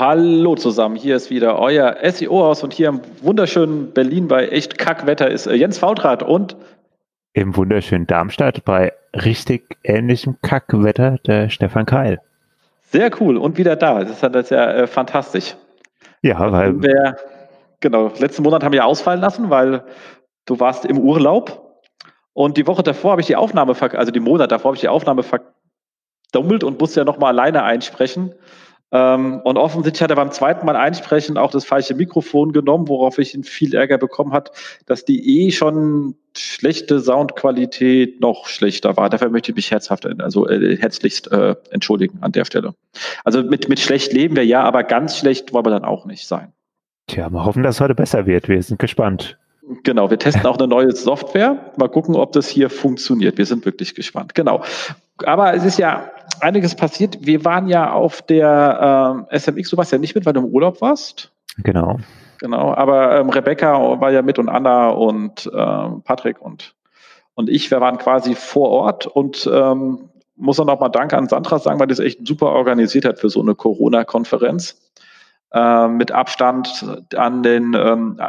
[0.00, 5.30] Hallo zusammen, hier ist wieder euer SEO-Haus und hier im wunderschönen Berlin bei echt Kackwetter
[5.30, 6.56] ist äh, Jens Fautrat und
[7.34, 12.18] im wunderschönen Darmstadt bei richtig ähnlichem Kackwetter der Stefan Keil.
[12.80, 14.00] Sehr cool und wieder da.
[14.00, 15.54] Das ist, das ist ja äh, fantastisch.
[16.22, 16.80] Ja, weil.
[16.82, 17.16] Wir,
[17.80, 19.84] genau, letzten Monat haben wir ausfallen lassen, weil
[20.46, 21.82] du warst im Urlaub
[22.32, 24.88] und die Woche davor habe ich die Aufnahme, also die Monat davor habe ich die
[24.88, 28.32] Aufnahme verdummelt und musste ja nochmal alleine einsprechen.
[28.92, 33.18] Ähm, und offensichtlich hat er beim zweiten Mal einsprechen auch das falsche Mikrofon genommen, worauf
[33.18, 34.50] ich ihn viel Ärger bekommen hat,
[34.86, 39.08] dass die eh schon schlechte Soundqualität noch schlechter war.
[39.08, 42.74] Dafür möchte ich mich herzhaft, also äh, herzlichst äh, entschuldigen an der Stelle.
[43.24, 46.26] Also mit, mit schlecht leben wir ja, aber ganz schlecht wollen wir dann auch nicht
[46.26, 46.52] sein.
[47.06, 48.48] Tja, mal hoffen, dass es heute besser wird.
[48.48, 49.38] Wir sind gespannt.
[49.84, 51.72] Genau, wir testen auch eine neue Software.
[51.76, 53.38] Mal gucken, ob das hier funktioniert.
[53.38, 54.34] Wir sind wirklich gespannt.
[54.34, 54.64] Genau.
[55.24, 56.10] Aber es ist ja
[56.42, 57.18] einiges passiert.
[57.20, 60.46] Wir waren ja auf der ähm, SMX, du warst ja nicht mit, weil du im
[60.46, 61.32] Urlaub warst.
[61.58, 61.98] Genau.
[62.38, 66.74] Genau, aber ähm, Rebecca war ja mit und Anna und ähm, Patrick und,
[67.34, 71.28] und ich, wir waren quasi vor Ort und ähm, muss dann auch mal Danke an
[71.28, 74.80] Sandra sagen, weil die es echt super organisiert hat für so eine Corona-Konferenz.
[75.52, 78.20] Äh, mit Abstand an den, ähm,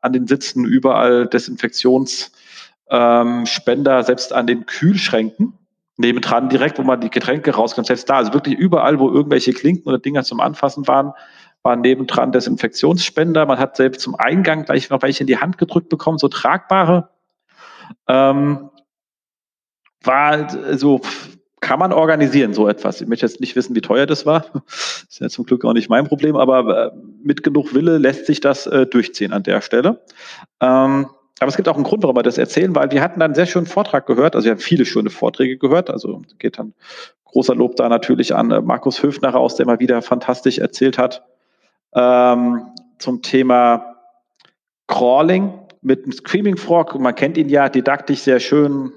[0.00, 5.59] an den Sitzen überall Desinfektionsspender, ähm, selbst an den Kühlschränken
[6.00, 9.88] nebendran direkt, wo man die Getränke rauskommt, selbst da, also wirklich überall, wo irgendwelche Klinken
[9.88, 11.12] oder Dinger zum Anfassen waren,
[11.62, 13.46] waren nebendran Desinfektionsspender.
[13.46, 17.10] Man hat selbst zum Eingang gleich noch welche in die Hand gedrückt bekommen, so tragbare.
[18.08, 18.70] Ähm,
[20.02, 21.00] war so,
[21.60, 23.00] kann man organisieren, so etwas.
[23.00, 24.46] Ich möchte jetzt nicht wissen, wie teuer das war.
[24.64, 26.90] Das ist ja zum Glück auch nicht mein Problem, aber äh,
[27.22, 30.02] mit genug Wille lässt sich das äh, durchziehen an der Stelle.
[30.60, 31.08] Ähm,
[31.40, 33.34] aber es gibt auch einen Grund, warum wir das erzählen, weil wir hatten dann einen
[33.34, 34.36] sehr schönen Vortrag gehört.
[34.36, 35.88] Also wir haben viele schöne Vorträge gehört.
[35.88, 36.74] Also geht dann
[37.24, 41.24] großer Lob da natürlich an äh, Markus Höfner raus, der mal wieder fantastisch erzählt hat
[41.94, 42.66] ähm,
[42.98, 43.96] zum Thema
[44.86, 46.98] Crawling mit einem Screaming Frog.
[46.98, 48.92] Man kennt ihn ja didaktisch sehr schön.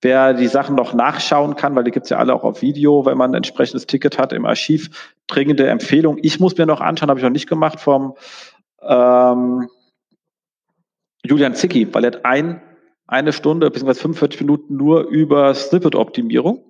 [0.00, 3.18] Wer die Sachen noch nachschauen kann, weil die gibt's ja alle auch auf Video, wenn
[3.18, 5.12] man ein entsprechendes Ticket hat im Archiv.
[5.26, 6.16] Dringende Empfehlung.
[6.22, 8.14] Ich muss mir noch anschauen, habe ich noch nicht gemacht, vom
[8.80, 9.68] ähm,
[11.24, 12.62] Julian Zicki, weil er hat ein,
[13.06, 13.94] eine Stunde bzw.
[13.94, 16.64] 45 Minuten nur über Snippet-Optimierung.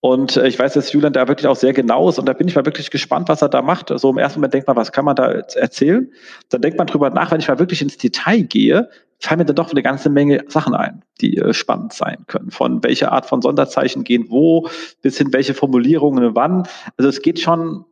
[0.00, 2.46] Und äh, ich weiß, dass Julian da wirklich auch sehr genau ist und da bin
[2.46, 3.88] ich mal wirklich gespannt, was er da macht.
[3.88, 6.12] So also im ersten Moment denkt man, was kann man da erzählen?
[6.50, 9.56] Dann denkt man drüber nach, wenn ich mal wirklich ins Detail gehe, fallen mir dann
[9.56, 12.50] doch eine ganze Menge Sachen ein, die äh, spannend sein können.
[12.50, 14.68] Von welcher Art von Sonderzeichen gehen wo,
[15.00, 16.68] bis hin welche Formulierungen wann.
[16.98, 17.86] Also es geht schon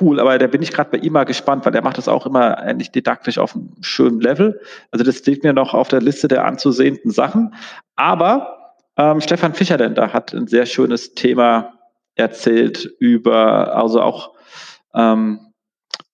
[0.00, 2.26] cool, aber da bin ich gerade bei ihm mal gespannt, weil er macht das auch
[2.26, 4.60] immer eigentlich didaktisch auf einem schönen Level.
[4.90, 7.54] Also das steht mir noch auf der Liste der anzusehenden Sachen.
[7.96, 9.52] Aber ähm, Stefan
[9.94, 11.74] da hat ein sehr schönes Thema
[12.14, 14.34] erzählt über, also auch
[14.94, 15.40] ähm,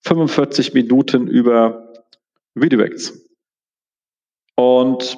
[0.01, 1.93] 45 Minuten über
[2.55, 3.25] Redirects.
[4.55, 5.17] Und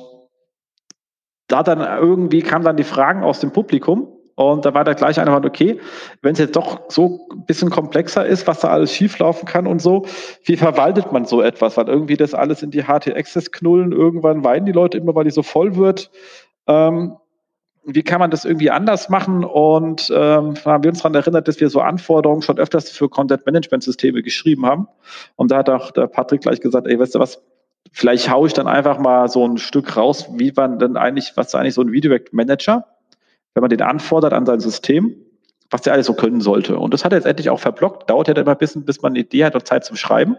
[1.48, 5.22] da dann irgendwie kamen dann die Fragen aus dem Publikum und da war der gleiche
[5.22, 5.82] Antwort, okay,
[6.22, 9.82] wenn es jetzt doch so ein bisschen komplexer ist, was da alles schieflaufen kann und
[9.82, 10.06] so,
[10.46, 11.76] wie verwaltet man so etwas?
[11.76, 15.32] Weil irgendwie das alles in die HT-Access knullen, irgendwann weinen die Leute immer, weil die
[15.32, 16.10] so voll wird.
[16.68, 17.18] Ähm,
[17.84, 19.44] wie kann man das irgendwie anders machen?
[19.44, 24.24] Und ähm, haben wir uns daran erinnert, dass wir so Anforderungen schon öfters für Content-Management-Systeme
[24.24, 24.88] geschrieben haben.
[25.36, 27.44] Und da hat auch der Patrick gleich gesagt, ey, weißt du was,
[27.92, 31.48] vielleicht haue ich dann einfach mal so ein Stück raus, wie man denn eigentlich, was
[31.48, 32.86] ist eigentlich so ein Redirect-Manager?
[33.54, 35.16] Wenn man den anfordert an sein System,
[35.70, 36.78] was der alles so können sollte.
[36.78, 38.10] Und das hat er jetzt endlich auch verblockt.
[38.10, 40.38] Dauert ja immer ein bisschen, bis man eine Idee hat und Zeit zum Schreiben.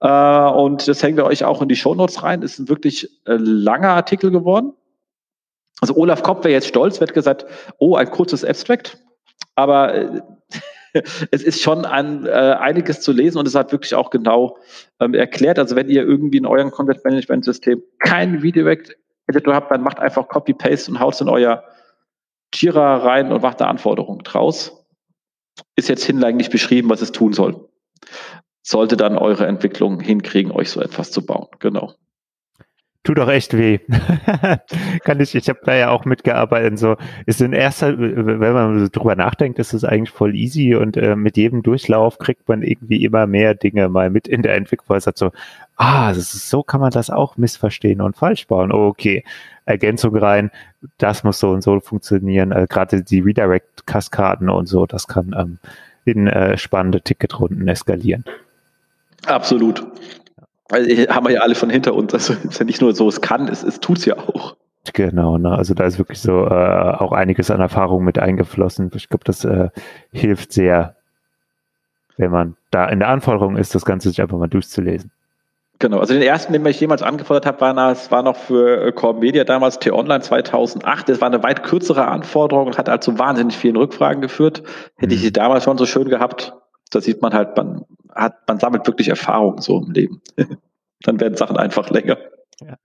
[0.00, 2.42] Äh, und das hängen wir euch auch in die Shownotes rein.
[2.42, 4.72] Ist ein wirklich äh, langer Artikel geworden.
[5.80, 7.46] Also Olaf Kopp wäre jetzt stolz, wird gesagt,
[7.78, 8.98] oh, ein kurzes Abstract.
[9.54, 10.22] Aber äh,
[11.30, 14.58] es ist schon an, äh, einiges zu lesen und es hat wirklich auch genau
[15.00, 15.58] ähm, erklärt.
[15.58, 18.96] Also wenn ihr irgendwie in eurem Content Management System kein Redirect
[19.26, 21.64] Editor habt, dann macht einfach Copy-Paste und haut es in euer
[22.60, 24.84] Jira rein und macht da Anforderungen draus.
[25.74, 27.68] Ist jetzt hinlänglich beschrieben, was es tun soll.
[28.62, 31.48] Sollte dann eure Entwicklung hinkriegen, euch so etwas zu bauen.
[31.60, 31.94] Genau.
[33.04, 33.78] tut doch echt weh.
[35.04, 36.78] Kann ich, ich habe da ja auch mitgearbeitet.
[36.78, 41.14] So ist in erster, wenn man drüber nachdenkt, ist es eigentlich voll easy und äh,
[41.14, 44.96] mit jedem Durchlauf kriegt man irgendwie immer mehr Dinge mal mit in der Entwicklung.
[44.96, 45.30] Es hat so,
[45.76, 48.72] ah, ist, so kann man das auch missverstehen und falsch bauen.
[48.72, 49.24] Oh, okay,
[49.64, 50.50] Ergänzung rein,
[50.98, 52.52] das muss so und so funktionieren.
[52.52, 55.58] Also gerade die Redirect-Kaskaden und so, das kann ähm,
[56.04, 58.24] in äh, spannende Ticketrunden eskalieren.
[59.26, 59.86] Absolut.
[60.70, 62.14] Äh, haben wir ja alle von hinter uns.
[62.14, 64.56] Also ist ja nicht nur so, es kann, es, es tut es ja auch.
[64.92, 65.50] Genau, ne?
[65.50, 68.90] also da ist wirklich so äh, auch einiges an Erfahrung mit eingeflossen.
[68.94, 69.70] Ich glaube, das äh,
[70.12, 70.94] hilft sehr,
[72.16, 75.10] wenn man da in der Anforderung ist, das Ganze sich einfach mal durchzulesen.
[75.78, 78.92] Genau, also den ersten, den ich jemals angefordert habe, war, das war noch für äh,
[78.92, 81.08] Core Media damals T-Online 2008.
[81.08, 84.62] Das war eine weit kürzere Anforderung und hat also wahnsinnig vielen Rückfragen geführt.
[84.96, 85.34] Hätte ich sie mhm.
[85.34, 86.54] damals schon so schön gehabt,
[86.90, 87.84] da sieht man halt, man
[88.14, 90.22] hat, man sammelt wirklich Erfahrung so im Leben.
[91.02, 92.16] Dann werden Sachen einfach länger.
[92.60, 92.76] Ja.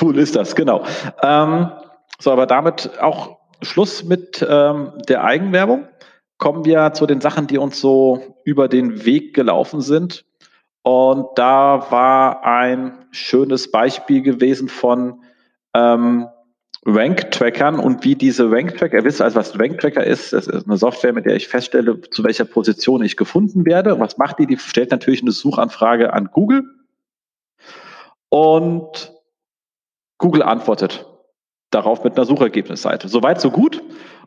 [0.00, 0.84] Cool ist das, genau.
[1.22, 1.72] Ähm,
[2.18, 5.88] so, aber damit auch Schluss mit ähm, der Eigenwerbung.
[6.36, 10.26] Kommen wir zu den Sachen, die uns so über den Weg gelaufen sind.
[10.82, 15.22] Und da war ein schönes Beispiel gewesen von
[15.74, 16.28] ähm,
[16.84, 21.12] Rank-Trackern und wie diese Rank-Tracker, ihr wisst also, was Rank-Tracker ist, das ist eine Software,
[21.12, 24.00] mit der ich feststelle, zu welcher Position ich gefunden werde.
[24.00, 24.46] Was macht die?
[24.46, 26.64] Die stellt natürlich eine Suchanfrage an Google
[28.28, 29.12] und
[30.18, 31.06] Google antwortet
[31.70, 33.08] darauf mit einer Suchergebnisseite.
[33.08, 33.82] Soweit, so gut.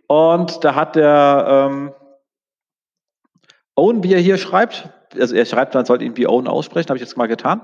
[0.07, 1.94] Und da hat der ähm,
[3.75, 4.90] Owen, wie er hier schreibt,
[5.20, 7.62] also er schreibt, man sollte ihn Owen aussprechen, habe ich jetzt mal getan,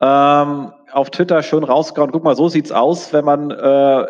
[0.00, 4.06] ähm, auf Twitter schön rausgehauen, guck mal, so sieht's aus, wenn man äh,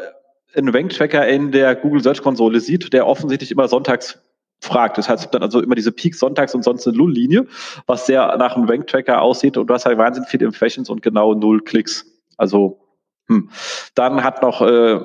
[0.56, 4.20] einen Rank-Tracker in der Google Search Konsole sieht, der offensichtlich immer sonntags
[4.60, 4.98] fragt.
[4.98, 7.46] Das heißt, dann also immer diese Peak sonntags und sonst eine Null-Linie,
[7.86, 11.34] was sehr nach einem Rank-Tracker aussieht und du hast halt wahnsinnig viele Impressions und genau
[11.34, 12.06] null Klicks.
[12.36, 12.80] Also,
[13.28, 13.50] hm.
[13.94, 15.00] Dann hat noch äh,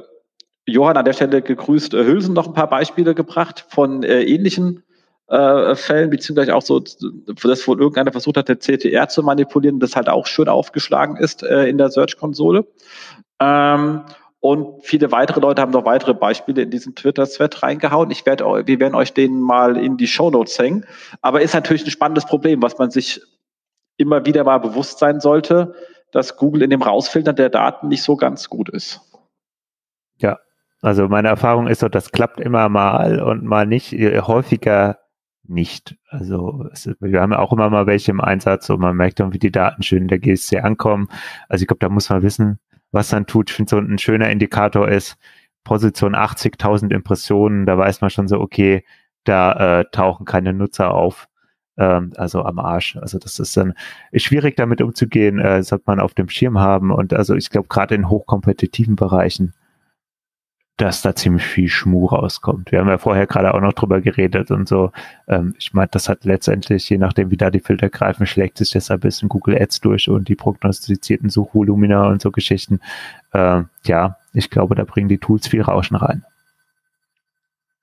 [0.66, 4.84] Johann an der Stelle gegrüßt, äh, Hülsen noch ein paar Beispiele gebracht von äh, ähnlichen
[5.30, 9.96] äh, Fällen, beziehungsweise auch so, dass wohl irgendeiner versucht hat, eine CTR zu manipulieren, das
[9.96, 12.66] halt auch schön aufgeschlagen ist äh, in der Search-Konsole.
[13.40, 14.02] Ähm,
[14.42, 18.10] und viele weitere Leute haben noch weitere Beispiele in diesen Twitter-Thread reingehauen.
[18.10, 20.86] Ich werde, wir werden euch den mal in die Show hängen.
[21.22, 23.22] Aber ist natürlich ein spannendes Problem, was man sich
[23.98, 25.76] immer wieder mal bewusst sein sollte,
[26.12, 29.02] dass Google in dem Rausfiltern der Daten nicht so ganz gut ist.
[30.18, 30.40] Ja,
[30.82, 34.99] also meine Erfahrung ist so, das klappt immer mal und mal nicht, häufiger
[35.50, 35.98] nicht.
[36.08, 39.34] Also es, wir haben ja auch immer mal welche im Einsatz und man merkt dann,
[39.34, 41.10] wie die Daten schön in der GSC ankommen.
[41.48, 42.60] Also ich glaube, da muss man wissen,
[42.92, 43.50] was dann tut.
[43.50, 45.18] Ich finde, so ein schöner Indikator ist
[45.64, 47.66] Position 80.000 Impressionen.
[47.66, 48.84] Da weiß man schon so, okay,
[49.24, 51.28] da äh, tauchen keine Nutzer auf.
[51.78, 52.98] Ähm, also am Arsch.
[52.98, 53.74] Also das ist dann
[54.14, 56.92] schwierig damit umzugehen, äh, sollte man auf dem Schirm haben.
[56.92, 59.54] Und also ich glaube, gerade in hochkompetitiven Bereichen
[60.80, 62.72] dass da ziemlich viel Schmuh rauskommt.
[62.72, 64.92] Wir haben ja vorher gerade auch noch drüber geredet und so.
[65.28, 68.72] Ähm, ich meine, das hat letztendlich, je nachdem, wie da die Filter greifen, schlägt sich
[68.72, 72.80] das ein bisschen Google Ads durch und die prognostizierten Suchvolumina und so Geschichten.
[73.34, 76.24] Ähm, ja, ich glaube, da bringen die Tools viel Rauschen rein.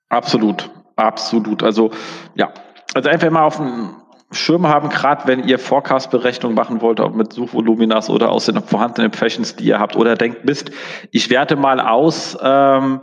[0.09, 1.61] Absolut, absolut.
[1.61, 1.91] Also
[2.33, 2.51] ja,
[2.95, 3.91] also einfach mal auf den
[4.31, 9.11] Schirm haben, gerade wenn ihr Forecast-Berechnung machen wollt, ob mit Suchvoluminas oder aus den vorhandenen
[9.11, 10.71] Impressions, die ihr habt, oder denkt, Mist,
[11.11, 13.01] ich werte mal aus, ähm,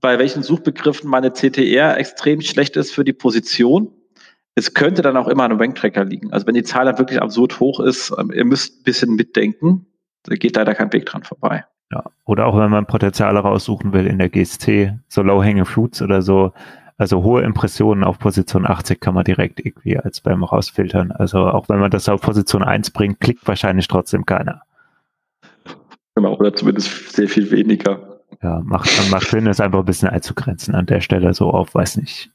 [0.00, 3.90] bei welchen Suchbegriffen meine CTR extrem schlecht ist für die Position.
[4.54, 6.32] Es könnte dann auch immer an einem Rank-Tracker liegen.
[6.32, 9.86] Also wenn die Zahl dann wirklich absurd hoch ist, ähm, ihr müsst ein bisschen mitdenken.
[10.24, 11.64] Da geht leider kein Weg dran vorbei.
[11.90, 16.20] Ja, oder auch wenn man Potenziale raussuchen will in der GST, so Low-Hanging Fruits oder
[16.20, 16.52] so,
[16.98, 21.12] also hohe Impressionen auf Position 80 kann man direkt irgendwie als beim Rausfiltern.
[21.12, 24.62] Also auch wenn man das auf Position 1 bringt, klickt wahrscheinlich trotzdem keiner.
[26.14, 28.20] Genau, oder zumindest sehr viel weniger.
[28.42, 31.98] Ja, macht, macht Sinn, es einfach ein bisschen einzugrenzen an der Stelle so auf, weiß
[31.98, 32.30] nicht,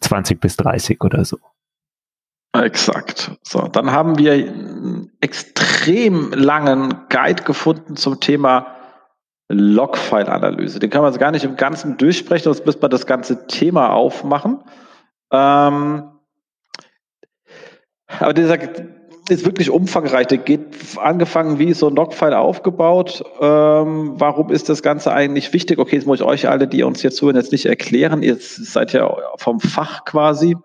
[0.00, 1.38] 20 bis 30 oder so.
[2.52, 3.32] Exakt.
[3.42, 8.75] So, dann haben wir einen extrem langen Guide gefunden zum Thema
[9.48, 10.78] Logfile-Analyse.
[10.80, 13.92] Den kann man also gar nicht im Ganzen durchsprechen, sonst müsste man das ganze Thema
[13.92, 14.62] aufmachen.
[15.30, 16.10] Ähm,
[18.18, 18.58] aber dieser
[19.28, 20.28] ist wirklich umfangreich.
[20.28, 23.24] Der geht angefangen, wie ist so ein Logfile aufgebaut?
[23.40, 25.78] Ähm, warum ist das Ganze eigentlich wichtig?
[25.78, 28.22] Okay, jetzt muss ich euch alle, die uns hier zuhören, jetzt nicht erklären.
[28.22, 30.56] Ihr seid ja vom Fach quasi.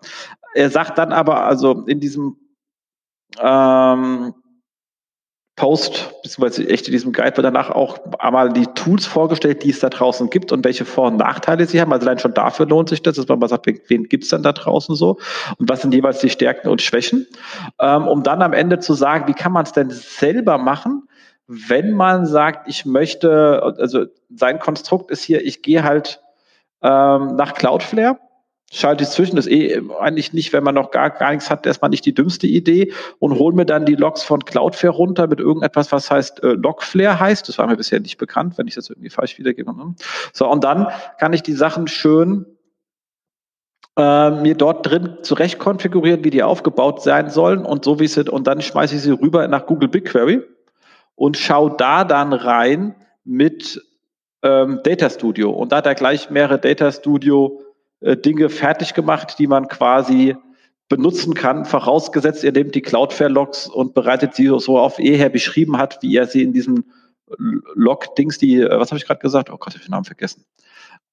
[0.54, 2.36] Er sagt dann aber, also in diesem
[3.40, 4.34] ähm,
[5.54, 9.80] Post, beziehungsweise echt in diesem Guide wird danach auch einmal die Tools vorgestellt, die es
[9.80, 11.92] da draußen gibt und welche Vor- und Nachteile sie haben.
[11.92, 14.52] Also allein schon dafür lohnt sich das, dass man mal sagt, wen gibt's denn da
[14.52, 15.18] draußen so?
[15.58, 17.26] Und was sind jeweils die Stärken und Schwächen,
[17.78, 21.06] ähm, um dann am Ende zu sagen, wie kann man es denn selber machen,
[21.46, 26.22] wenn man sagt, ich möchte, also sein Konstrukt ist hier, ich gehe halt
[26.82, 28.18] ähm, nach Cloudflare,
[28.72, 31.66] schalte ich zwischen, das ist eh eigentlich nicht, wenn man noch gar, gar nichts hat,
[31.66, 35.40] erstmal nicht die dümmste Idee und hole mir dann die Logs von Cloudflare runter mit
[35.40, 37.48] irgendetwas, was heißt äh, Logflare heißt.
[37.48, 39.76] Das war mir bisher nicht bekannt, wenn ich das irgendwie falsch wiedergebe.
[39.76, 39.94] Ne?
[40.32, 40.88] So, und dann
[41.18, 42.46] kann ich die Sachen schön
[43.98, 48.30] äh, mir dort drin zurecht konfigurieren, wie die aufgebaut sein sollen und so wie sind.
[48.30, 50.42] Und dann schmeiße ich sie rüber nach Google BigQuery
[51.14, 53.82] und schaue da dann rein mit
[54.42, 55.50] ähm, Data Studio.
[55.50, 57.60] Und da hat er gleich mehrere Data Studio
[58.02, 60.36] äh, Dinge fertig gemacht, die man quasi
[60.88, 66.02] benutzen kann, vorausgesetzt, er nimmt die Cloudflare-Logs und bereitet sie so auf eher beschrieben hat,
[66.02, 66.84] wie er sie in diesem
[67.74, 69.50] Log-Dings, die, äh, was habe ich gerade gesagt?
[69.50, 70.44] Oh Gott, ich habe den Namen vergessen.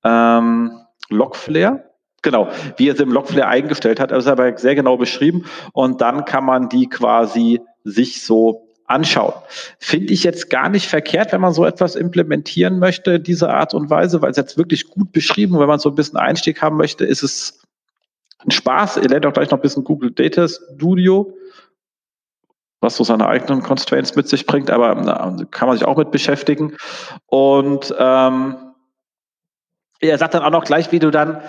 [0.04, 0.80] Ähm,
[1.10, 1.84] Logflare,
[2.22, 4.12] genau, wie er sie im Logflare eingestellt hat.
[4.12, 9.34] Also ist aber sehr genau beschrieben und dann kann man die quasi sich so anschauen.
[9.78, 13.90] Finde ich jetzt gar nicht verkehrt, wenn man so etwas implementieren möchte, diese Art und
[13.90, 17.06] Weise, weil es jetzt wirklich gut beschrieben, wenn man so ein bisschen Einstieg haben möchte,
[17.06, 17.62] ist es
[18.40, 18.98] ein Spaß.
[18.98, 21.34] Ihr lernt auch gleich noch ein bisschen Google Data Studio,
[22.82, 26.12] was so seine eigenen Constraints mit sich bringt, aber na, kann man sich auch mit
[26.12, 26.76] beschäftigen.
[27.28, 28.56] Und ähm,
[30.00, 31.42] er sagt dann auch noch gleich, wie du dann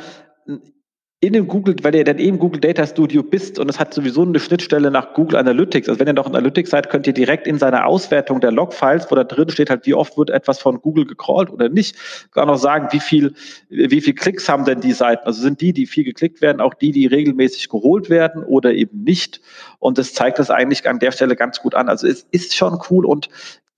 [1.23, 4.23] in dem Google, weil ihr dann eben Google Data Studio bist und es hat sowieso
[4.23, 5.87] eine Schnittstelle nach Google Analytics.
[5.87, 9.11] Also wenn ihr noch in Analytics seid, könnt ihr direkt in seiner Auswertung der Logfiles,
[9.11, 11.97] wo da drin steht halt, wie oft wird etwas von Google gecrawlt oder nicht,
[12.35, 13.35] auch noch sagen, wie viel,
[13.69, 15.27] wie viel Klicks haben denn die Seiten?
[15.27, 19.05] Also sind die, die viel geklickt werden, auch die, die regelmäßig geholt werden oder eben
[19.05, 19.43] nicht?
[19.79, 21.91] Und das zeigt das eigentlich an der Stelle ganz gut an.
[21.91, 23.29] Also es ist schon cool und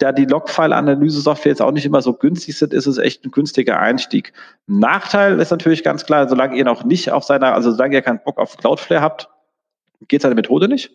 [0.02, 3.78] da die Logfile-Analyse-Software jetzt auch nicht immer so günstig sind, ist es echt ein günstiger
[3.78, 4.32] Einstieg.
[4.66, 8.21] Nachteil ist natürlich ganz klar, solange ihr noch nicht auf seiner, also solange ihr keinen
[8.25, 9.28] Bock auf Cloudflare habt,
[10.09, 10.90] geht seine Methode nicht.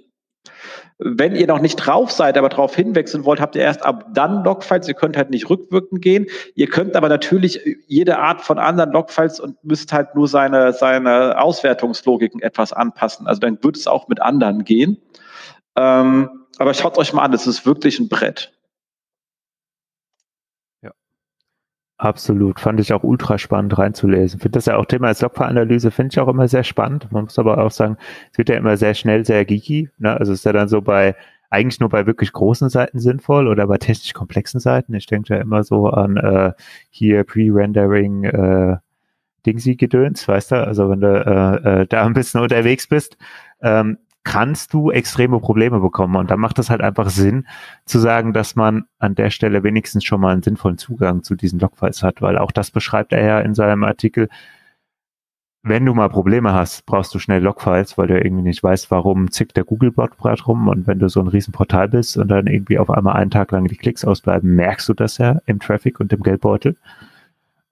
[0.99, 4.43] Wenn ihr noch nicht drauf seid, aber drauf hinwechseln wollt, habt ihr erst ab dann
[4.43, 4.87] Logfiles.
[4.87, 6.25] Ihr könnt halt nicht rückwirkend gehen.
[6.55, 11.39] Ihr könnt aber natürlich jede Art von anderen Logfiles und müsst halt nur seine, seine
[11.39, 13.27] Auswertungslogiken etwas anpassen.
[13.27, 14.97] Also dann wird es auch mit anderen gehen.
[15.75, 18.56] Ähm, aber schaut euch mal an, das ist wirklich ein Brett.
[21.99, 24.39] Absolut, fand ich auch ultra spannend reinzulesen.
[24.39, 27.11] Finde das ja auch Thema als Logfile-Analyse, finde ich auch immer sehr spannend.
[27.11, 27.97] Man muss aber auch sagen,
[28.31, 29.89] es wird ja immer sehr schnell sehr geeky.
[29.97, 30.15] Ne?
[30.15, 31.15] Also ist ja dann so bei,
[31.49, 34.93] eigentlich nur bei wirklich großen Seiten sinnvoll oder bei technisch komplexen Seiten.
[34.93, 36.51] Ich denke ja immer so an äh,
[36.91, 38.77] hier Pre-Rendering äh,
[39.47, 40.67] Dingsy-Gedöns, weißt du?
[40.67, 43.17] Also wenn du äh, äh, da ein bisschen unterwegs bist,
[43.63, 43.97] ähm,
[44.27, 46.17] kannst du extreme Probleme bekommen.
[46.17, 47.47] Und da macht es halt einfach Sinn
[47.85, 51.59] zu sagen, dass man an der Stelle wenigstens schon mal einen sinnvollen Zugang zu diesen
[51.59, 54.27] Logfiles hat, weil auch das beschreibt er ja in seinem Artikel.
[55.63, 59.31] Wenn du mal Probleme hast, brauchst du schnell Logfiles, weil du irgendwie nicht weißt, warum
[59.31, 60.67] zickt der Googlebot gerade rum.
[60.67, 63.65] Und wenn du so ein Riesenportal bist und dann irgendwie auf einmal einen Tag lang
[63.69, 66.75] die Klicks ausbleiben, merkst du das ja im Traffic und im Geldbeutel.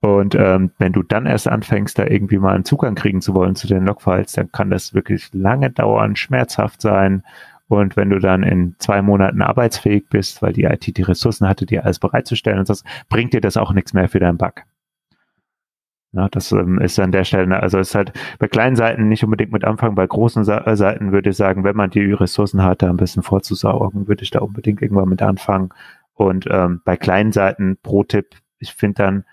[0.01, 3.55] Und ähm, wenn du dann erst anfängst, da irgendwie mal einen Zugang kriegen zu wollen
[3.55, 7.23] zu den Logfiles, dann kann das wirklich lange dauern, schmerzhaft sein.
[7.67, 11.65] Und wenn du dann in zwei Monaten arbeitsfähig bist, weil die IT die Ressourcen hatte,
[11.65, 14.63] dir alles bereitzustellen und das, bringt dir das auch nichts mehr für deinen Bug.
[16.15, 19.51] Ja, das ähm, ist an der Stelle, also ist halt bei kleinen Seiten nicht unbedingt
[19.51, 22.81] mit anfangen, bei großen Sa äh, Seiten würde ich sagen, wenn man die Ressourcen hat,
[22.81, 25.71] da ein bisschen vorzusaugen, würde ich da unbedingt irgendwann mit anfangen.
[26.13, 28.27] Und ähm, bei kleinen Seiten, pro Tipp,
[28.59, 29.25] ich finde dann,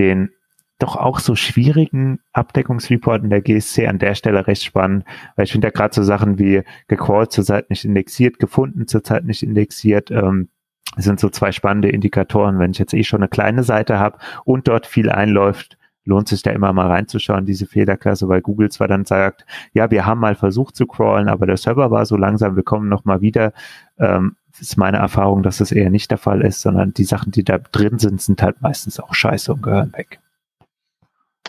[0.00, 0.30] den
[0.78, 5.04] doch auch so schwierigen Abdeckungsreport in der GSC an der Stelle recht spannend,
[5.36, 9.42] weil ich finde ja gerade so Sachen wie gecrawlt zurzeit nicht indexiert, gefunden zurzeit nicht
[9.42, 10.48] indexiert, ähm,
[10.96, 12.58] sind so zwei spannende Indikatoren.
[12.58, 16.42] Wenn ich jetzt eh schon eine kleine Seite habe und dort viel einläuft, lohnt sich
[16.42, 20.34] da immer mal reinzuschauen, diese Fehlerklasse, weil Google zwar dann sagt, ja, wir haben mal
[20.34, 23.52] versucht zu crawlen, aber der Server war so langsam, wir kommen noch mal wieder.
[23.98, 27.44] Ähm, ist meine Erfahrung, dass das eher nicht der Fall ist, sondern die Sachen, die
[27.44, 30.20] da drin sind, sind halt meistens auch scheiße und gehören weg.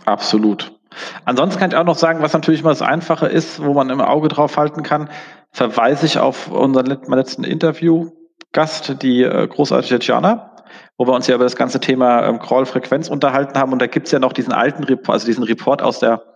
[0.06, 0.78] Absolut.
[1.26, 4.02] Ansonsten kann ich auch noch sagen, was natürlich immer das Einfache ist, wo man im
[4.02, 5.10] Auge drauf halten kann,
[5.52, 10.56] verweise ich auf unseren letzten Interview-Gast, die äh, großartige Gianna,
[10.98, 13.72] wo wir uns ja über das ganze Thema ähm, Crawl-Frequenz unterhalten haben.
[13.72, 16.31] Und da gibt's ja noch diesen alten Report, also diesen Report aus der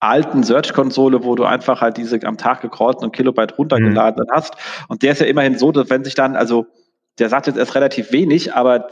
[0.00, 4.34] alten Search-Konsole, wo du einfach halt diese am Tag gecrawlten und Kilobyte runtergeladen mhm.
[4.34, 4.54] hast.
[4.88, 6.66] Und der ist ja immerhin so, dass wenn sich dann, also
[7.18, 8.88] der sagt jetzt erst relativ wenig, aber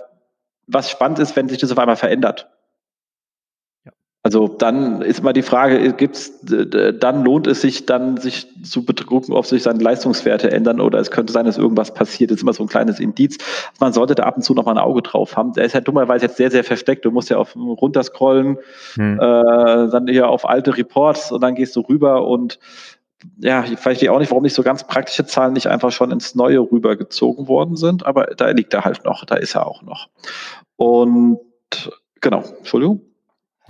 [0.66, 2.48] was spannend ist, wenn sich das auf einmal verändert.
[4.28, 9.32] Also dann ist immer die Frage, gibt's, dann lohnt es sich dann, sich zu gucken,
[9.32, 12.30] ob sich seine Leistungswerte ändern oder es könnte sein, dass irgendwas passiert.
[12.30, 13.38] Das ist immer so ein kleines Indiz.
[13.80, 15.54] Man sollte da ab und zu noch mal ein Auge drauf haben.
[15.54, 17.06] Der ist ja dummerweise jetzt sehr, sehr versteckt.
[17.06, 18.58] Du musst ja auf runterscrollen,
[18.96, 19.14] hm.
[19.14, 22.58] äh, dann hier auf alte Reports und dann gehst du rüber und
[23.38, 26.34] ja, ich verstehe auch nicht, warum nicht so ganz praktische Zahlen nicht einfach schon ins
[26.34, 30.10] Neue rübergezogen worden sind, aber da liegt er halt noch, da ist er auch noch.
[30.76, 31.38] Und
[32.20, 33.00] genau, Entschuldigung.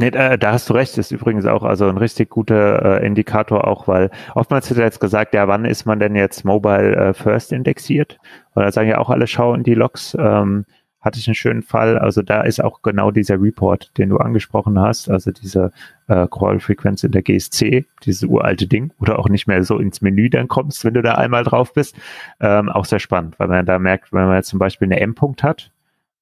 [0.00, 3.66] Nee, da, da hast du recht, ist übrigens auch also ein richtig guter äh, Indikator
[3.66, 7.50] auch, weil oftmals wird jetzt gesagt, ja, wann ist man denn jetzt Mobile äh, First
[7.50, 8.18] indexiert?
[8.54, 10.66] Und da sagen ja auch alle, schau in die Logs, ähm,
[11.00, 11.98] hatte ich einen schönen Fall.
[11.98, 15.72] Also da ist auch genau dieser Report, den du angesprochen hast, also diese
[16.06, 20.30] äh, Crawl-Frequenz in der GSC, dieses uralte Ding, oder auch nicht mehr so ins Menü
[20.30, 21.96] dann kommst, wenn du da einmal drauf bist,
[22.40, 25.42] ähm, auch sehr spannend, weil man da merkt, wenn man jetzt zum Beispiel eine M-Punkt
[25.42, 25.72] hat,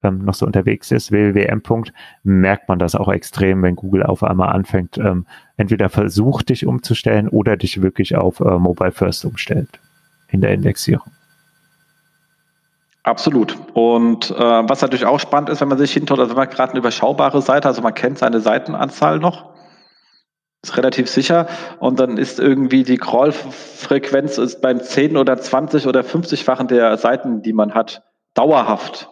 [0.02, 1.62] ähm, noch so unterwegs ist, www.m.
[2.22, 5.26] merkt man das auch extrem, wenn Google auf einmal anfängt, ähm,
[5.56, 9.80] entweder versucht, dich umzustellen oder dich wirklich auf äh, Mobile First umstellt
[10.28, 11.12] in der Indexierung.
[13.02, 13.56] Absolut.
[13.74, 16.72] Und äh, was natürlich auch spannend ist, wenn man sich hinter, also wenn man gerade
[16.72, 19.54] eine überschaubare Seite, also man kennt seine Seitenanzahl noch,
[20.62, 21.46] ist relativ sicher.
[21.78, 27.52] Und dann ist irgendwie die Crawl-Frequenz beim 10 oder 20 oder 50-fachen der Seiten, die
[27.52, 28.02] man hat,
[28.34, 29.08] dauerhaft.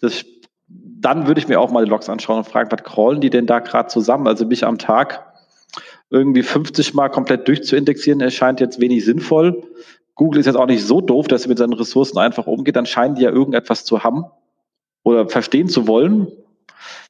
[0.00, 0.24] Das,
[0.68, 3.46] dann würde ich mir auch mal die Logs anschauen und fragen, was crawlen die denn
[3.46, 4.26] da gerade zusammen?
[4.26, 5.26] Also mich am Tag
[6.10, 9.62] irgendwie 50 Mal komplett durchzuindexieren, erscheint jetzt wenig sinnvoll.
[10.14, 12.76] Google ist jetzt auch nicht so doof, dass sie mit seinen Ressourcen einfach umgeht.
[12.76, 14.24] Dann scheinen die ja irgendetwas zu haben
[15.02, 16.28] oder verstehen zu wollen.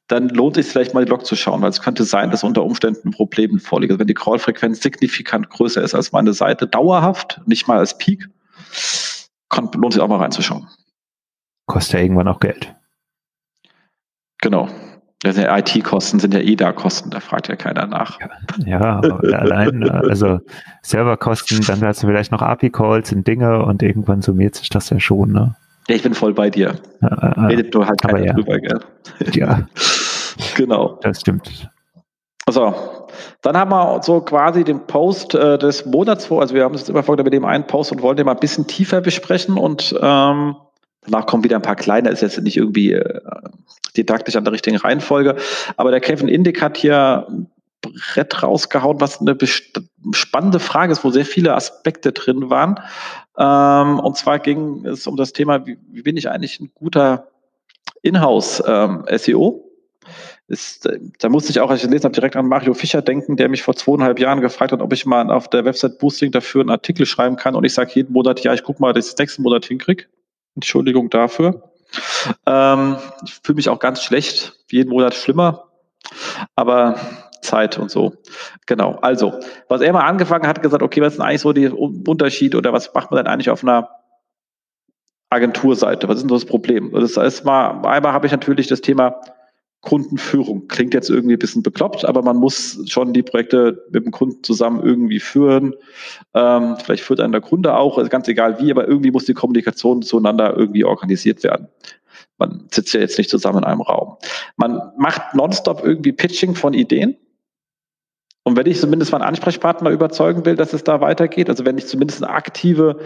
[0.07, 2.43] Dann lohnt es sich vielleicht mal die Log zu schauen, weil es könnte sein, dass
[2.43, 3.91] unter Umständen ein Problem vorliegt.
[3.91, 8.27] Also wenn die Crawlfrequenz signifikant größer ist als meine Seite, dauerhaft, nicht mal als Peak,
[9.73, 10.67] lohnt sich auch mal reinzuschauen.
[11.65, 12.75] Kostet ja irgendwann auch Geld.
[14.41, 14.67] Genau.
[15.23, 18.17] Also IT-Kosten sind ja eh da Kosten, da fragt ja keiner nach.
[18.65, 20.39] Ja, allein, also
[20.81, 24.99] Serverkosten, dann hast du vielleicht noch API-Calls und Dinge und irgendwann summiert sich das ja
[24.99, 25.55] schon, ne?
[25.87, 26.75] Ja, ich bin voll bei dir.
[27.01, 27.09] Ja,
[27.47, 28.33] Redet nur halt keiner ja.
[28.33, 28.79] drüber, gell?
[29.33, 29.61] Ja.
[30.55, 30.99] genau.
[31.01, 31.69] Das stimmt.
[32.49, 32.73] So,
[33.41, 36.41] dann haben wir so quasi den Post äh, des Monats vor.
[36.41, 38.33] Also wir haben uns jetzt immer vorgenommen mit dem einen Post und wollen den mal
[38.33, 40.55] ein bisschen tiefer besprechen und ähm,
[41.01, 43.21] Danach kommen wieder ein paar kleine, ist jetzt nicht irgendwie äh,
[43.97, 45.35] didaktisch an der richtigen Reihenfolge.
[45.77, 47.49] Aber der Kevin Indig hat hier ein
[47.81, 49.35] Brett rausgehauen, was eine
[50.11, 52.79] spannende Frage ist, wo sehr viele Aspekte drin waren.
[53.37, 57.27] Ähm, und zwar ging es um das Thema, wie, wie bin ich eigentlich ein guter
[58.03, 59.67] Inhouse-SEO?
[60.51, 63.37] ist, äh, da musste ich auch, als ich gelesen habe, direkt an Mario Fischer denken,
[63.37, 66.61] der mich vor zweieinhalb Jahren gefragt hat, ob ich mal auf der Website Boosting dafür
[66.61, 67.55] einen Artikel schreiben kann.
[67.55, 70.05] Und ich sage jeden Monat, ja, ich gucke mal, dass ich das nächsten Monat hinkriege.
[70.55, 71.71] Entschuldigung dafür.
[72.45, 75.69] Ähm, ich fühle mich auch ganz schlecht, jeden Monat schlimmer,
[76.55, 76.95] aber
[77.41, 78.13] Zeit und so.
[78.65, 78.97] Genau.
[79.01, 82.55] Also, was er mal angefangen hat, gesagt, okay, was ist denn eigentlich so der Unterschied
[82.55, 83.89] oder was macht man denn eigentlich auf einer
[85.29, 86.07] Agenturseite?
[86.07, 86.91] Was ist denn das Problem?
[86.91, 89.21] Das ist mal, einmal habe ich natürlich das Thema
[89.81, 90.67] Kundenführung.
[90.67, 94.43] Klingt jetzt irgendwie ein bisschen bekloppt, aber man muss schon die Projekte mit dem Kunden
[94.43, 95.75] zusammen irgendwie führen.
[96.35, 99.33] Ähm, vielleicht führt einen der Kunde auch, also ganz egal wie, aber irgendwie muss die
[99.33, 101.67] Kommunikation zueinander irgendwie organisiert werden.
[102.37, 104.17] Man sitzt ja jetzt nicht zusammen in einem Raum.
[104.55, 107.17] Man macht nonstop irgendwie Pitching von Ideen.
[108.43, 111.87] Und wenn ich zumindest meinen Ansprechpartner überzeugen will, dass es da weitergeht, also wenn ich
[111.87, 112.99] zumindest eine aktive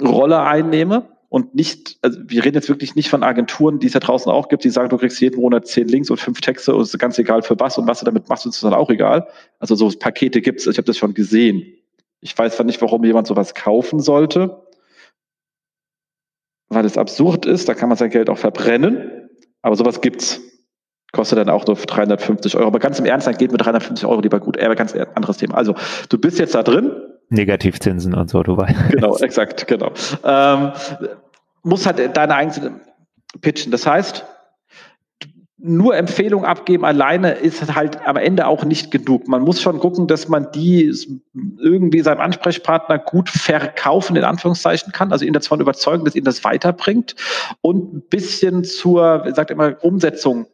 [0.00, 4.00] Rolle einnehme, und nicht, also wir reden jetzt wirklich nicht von Agenturen, die es ja
[4.00, 6.80] draußen auch gibt, die sagen, du kriegst jeden Monat zehn Links und fünf Texte und
[6.80, 9.28] es ist ganz egal für was und was du damit machst, ist dann auch egal.
[9.58, 11.66] Also so Pakete gibt's, ich habe das schon gesehen.
[12.20, 14.62] Ich weiß zwar nicht, warum jemand sowas kaufen sollte,
[16.70, 19.28] weil es absurd ist, da kann man sein Geld auch verbrennen,
[19.60, 20.40] aber sowas gibt's.
[21.12, 22.66] Kostet dann auch nur 350 Euro.
[22.66, 24.60] Aber ganz im Ernst, dann geht mit 350 Euro lieber gut.
[24.60, 25.54] Aber ganz anderes Thema.
[25.54, 25.74] Also,
[26.10, 26.92] du bist jetzt da drin,
[27.30, 28.90] Negativzinsen und so, du weißt.
[28.90, 29.92] Genau, exakt, genau.
[30.24, 30.72] Ähm,
[31.62, 32.80] muss halt deine eigene
[33.40, 33.70] pitchen.
[33.70, 34.24] Das heißt,
[35.60, 39.26] nur Empfehlung abgeben alleine ist halt am Ende auch nicht genug.
[39.26, 40.94] Man muss schon gucken, dass man die
[41.58, 46.44] irgendwie seinem Ansprechpartner gut verkaufen, in Anführungszeichen kann, also ihn davon überzeugen, dass ihn das
[46.44, 47.16] weiterbringt
[47.60, 50.46] und ein bisschen zur, sagt immer, Umsetzung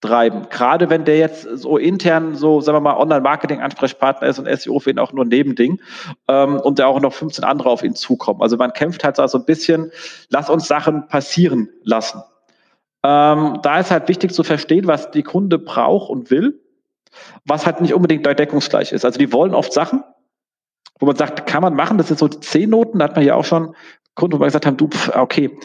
[0.00, 0.46] treiben.
[0.48, 4.90] Gerade wenn der jetzt so intern so, sagen wir mal, Online-Marketing-Ansprechpartner ist und SEO für
[4.90, 5.80] ihn auch nur ein Nebending
[6.28, 8.40] ähm, und der auch noch 15 andere auf ihn zukommen.
[8.40, 9.92] Also man kämpft halt so ein bisschen,
[10.30, 12.22] lass uns Sachen passieren lassen.
[13.02, 16.60] Ähm, da ist halt wichtig zu verstehen, was die Kunde braucht und will,
[17.44, 19.04] was halt nicht unbedingt deckungsgleich ist.
[19.04, 20.02] Also die wollen oft Sachen,
[20.98, 23.34] wo man sagt, kann man machen, das sind so zehn Noten, da hat man ja
[23.34, 23.74] auch schon
[24.14, 25.58] Kunden, wo wir gesagt haben, du, okay,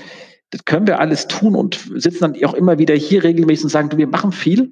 [0.51, 3.89] das können wir alles tun und sitzen dann auch immer wieder hier regelmäßig und sagen,
[3.89, 4.71] du, wir machen viel.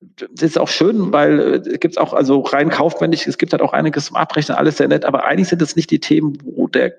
[0.00, 3.62] Das ist auch schön, weil äh, es gibt auch, also rein kaufmännisch, es gibt halt
[3.62, 6.68] auch einiges zum Abrechnen, alles sehr nett, aber eigentlich sind das nicht die Themen, wo
[6.68, 6.94] der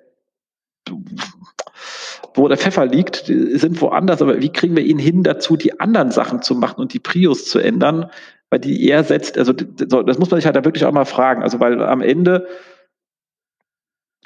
[2.34, 5.80] wo der Pfeffer liegt, die sind woanders, aber wie kriegen wir ihn hin dazu, die
[5.80, 8.10] anderen Sachen zu machen und die Prios zu ändern,
[8.50, 11.44] weil die er setzt, also das muss man sich halt da wirklich auch mal fragen,
[11.44, 12.48] also weil am Ende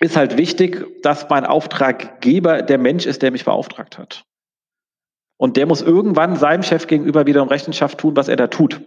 [0.01, 4.25] ist halt wichtig, dass mein Auftraggeber der Mensch ist, der mich beauftragt hat.
[5.37, 8.81] Und der muss irgendwann seinem Chef gegenüber wiederum Rechenschaft tun, was er da tut.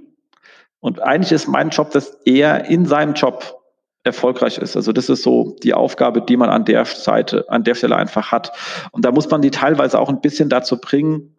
[0.80, 3.60] Und eigentlich ist mein Job, dass er in seinem Job
[4.02, 4.76] erfolgreich ist.
[4.76, 8.30] Also das ist so die Aufgabe, die man an der Seite, an der Stelle einfach
[8.32, 8.52] hat.
[8.92, 11.34] Und da muss man die teilweise auch ein bisschen dazu bringen,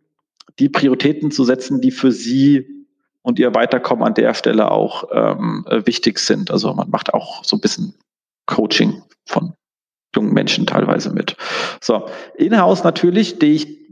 [0.58, 2.88] die Prioritäten zu setzen, die für sie
[3.22, 6.50] und ihr Weiterkommen an der Stelle auch ähm, wichtig sind.
[6.50, 7.94] Also man macht auch so ein bisschen
[8.46, 9.54] Coaching von
[10.16, 11.36] jungen Menschen teilweise mit.
[11.82, 13.86] So, in-house natürlich stehe ich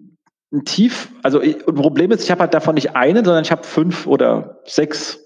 [0.65, 4.05] Tief, also ein Problem ist, ich habe halt davon nicht einen, sondern ich habe fünf
[4.05, 5.19] oder sechs.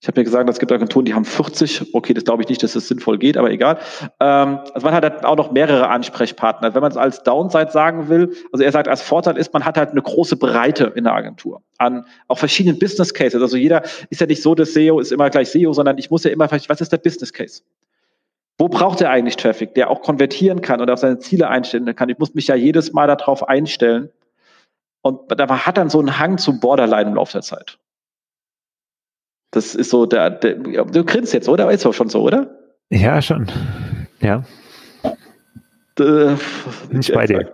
[0.00, 1.94] Ich habe mir gesagt, es gibt Agenturen, die haben 40.
[1.94, 3.78] Okay, das glaube ich nicht, dass das sinnvoll geht, aber egal.
[4.20, 6.74] Ähm, also man hat halt auch noch mehrere Ansprechpartner.
[6.74, 9.76] Wenn man es als Downside sagen will, also er sagt, als Vorteil ist, man hat
[9.76, 13.40] halt eine große Breite in der Agentur an auch verschiedenen Business Cases.
[13.40, 16.24] Also jeder ist ja nicht so, dass SEO ist immer gleich SEO, sondern ich muss
[16.24, 17.62] ja immer, was ist der Business Case?
[18.62, 22.08] Wo braucht er eigentlich Traffic, der auch konvertieren kann und auf seine Ziele einstellen kann?
[22.10, 24.08] Ich muss mich ja jedes Mal darauf einstellen.
[25.00, 27.80] Und da hat dann so einen Hang zum Borderline im Laufe der Zeit.
[29.50, 31.72] Das ist so der, der du grinst jetzt, oder?
[31.72, 32.56] Ist doch schon so, oder?
[32.88, 33.50] Ja, schon.
[34.20, 34.44] Ja.
[35.98, 36.36] Äh,
[36.92, 37.52] Nicht bei dir.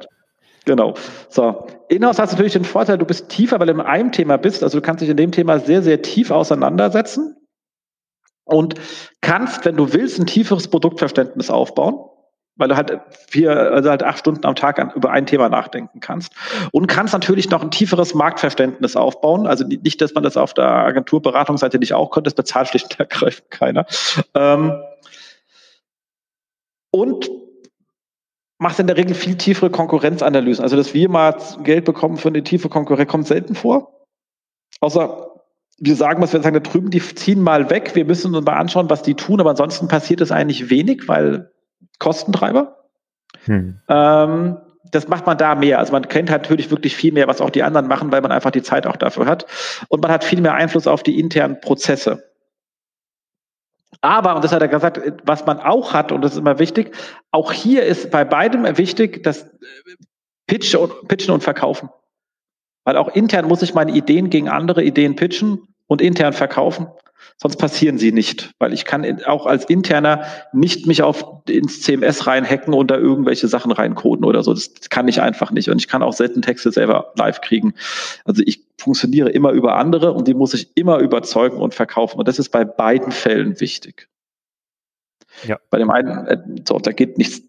[0.67, 0.93] Genau.
[1.31, 1.69] So.
[1.89, 4.63] Inhouse hast du natürlich den Vorteil, du bist tiefer, weil du in einem Thema bist.
[4.63, 7.35] Also du kannst dich in dem Thema sehr, sehr tief auseinandersetzen
[8.49, 8.75] und
[9.21, 12.01] kannst, wenn du willst, ein tieferes Produktverständnis aufbauen,
[12.57, 16.01] weil du halt vier, also halt acht Stunden am Tag an, über ein Thema nachdenken
[16.01, 16.33] kannst
[16.73, 19.47] und kannst natürlich noch ein tieferes Marktverständnis aufbauen.
[19.47, 23.01] Also nicht, dass man das auf der Agenturberatungsseite nicht auch könnte, das bezahlt schlicht und
[23.01, 23.87] ergreifend keiner.
[24.35, 24.73] Ähm,
[26.91, 27.31] und
[28.59, 30.65] machst in der Regel viel tiefere Konkurrenzanalysen.
[30.65, 34.07] Also, dass wir mal Geld bekommen für eine tiefe Konkurrenz, kommt selten vor.
[34.81, 35.38] Außer
[35.79, 37.95] wir sagen, was wir sagen, da drüben, die ziehen mal weg.
[37.95, 41.53] Wir müssen uns mal anschauen, was die tun, aber ansonsten passiert es eigentlich wenig, weil
[41.99, 42.85] Kostentreiber.
[43.45, 43.81] Hm.
[43.89, 44.57] Ähm,
[44.91, 45.79] das macht man da mehr.
[45.79, 48.33] Also man kennt halt natürlich wirklich viel mehr, was auch die anderen machen, weil man
[48.33, 49.47] einfach die Zeit auch dafür hat.
[49.89, 52.25] Und man hat viel mehr Einfluss auf die internen Prozesse.
[54.01, 56.95] Aber, und das hat er gesagt, was man auch hat, und das ist immer wichtig,
[57.31, 59.51] auch hier ist bei beidem wichtig, das
[60.47, 61.89] Pitchen und, Pitchen und Verkaufen.
[62.89, 66.87] Weil auch intern muss ich meine Ideen gegen andere Ideen pitchen und intern verkaufen.
[67.37, 70.25] Sonst passieren sie nicht, weil ich kann auch als Interner
[70.55, 74.55] nicht mich auf ins CMS reinhacken und da irgendwelche Sachen reincoden oder so.
[74.55, 75.69] Das kann ich einfach nicht.
[75.69, 77.75] Und ich kann auch selten Texte selber live kriegen.
[78.25, 82.19] Also ich funktioniere immer über andere und die muss ich immer überzeugen und verkaufen.
[82.19, 84.09] Und das ist bei beiden Fällen wichtig.
[85.47, 85.59] Ja.
[85.69, 87.43] Bei dem einen, äh, so, da geht nichts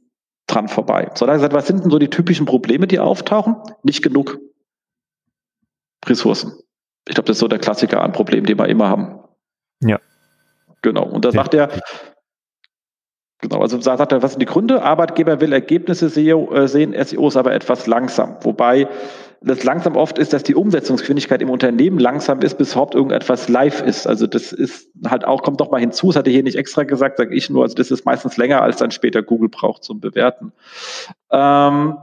[0.47, 1.09] dran vorbei.
[1.15, 3.55] So, da gesagt, was sind denn so die typischen Probleme, die auftauchen?
[3.83, 4.37] Nicht genug.
[6.05, 6.53] Ressourcen.
[7.07, 9.19] Ich glaube, das ist so der Klassiker an Problemen, die wir immer haben.
[9.81, 9.99] Ja.
[10.81, 11.03] Genau.
[11.03, 11.69] Und da sagt er,
[13.41, 14.83] Genau, also sagt er, was sind die Gründe?
[14.83, 18.35] Arbeitgeber will Ergebnisse äh, sehen, SEO ist aber etwas langsam.
[18.41, 18.89] Wobei
[19.41, 23.81] das langsam oft ist, dass die Umsetzungsgeschwindigkeit im Unternehmen langsam ist, bis überhaupt irgendetwas live
[23.81, 24.07] ist.
[24.07, 27.17] Also das ist halt auch, kommt doch mal hinzu, das hatte hier nicht extra gesagt,
[27.17, 30.51] sage ich nur, also das ist meistens länger, als dann später Google braucht zum Bewerten.
[31.31, 31.95] Ähm,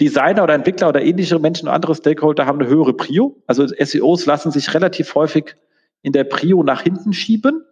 [0.00, 3.36] Designer oder Entwickler oder ähnliche Menschen und andere Stakeholder haben eine höhere Prio.
[3.46, 5.56] Also SEOs lassen sich relativ häufig
[6.02, 7.64] in der Prio nach hinten schieben.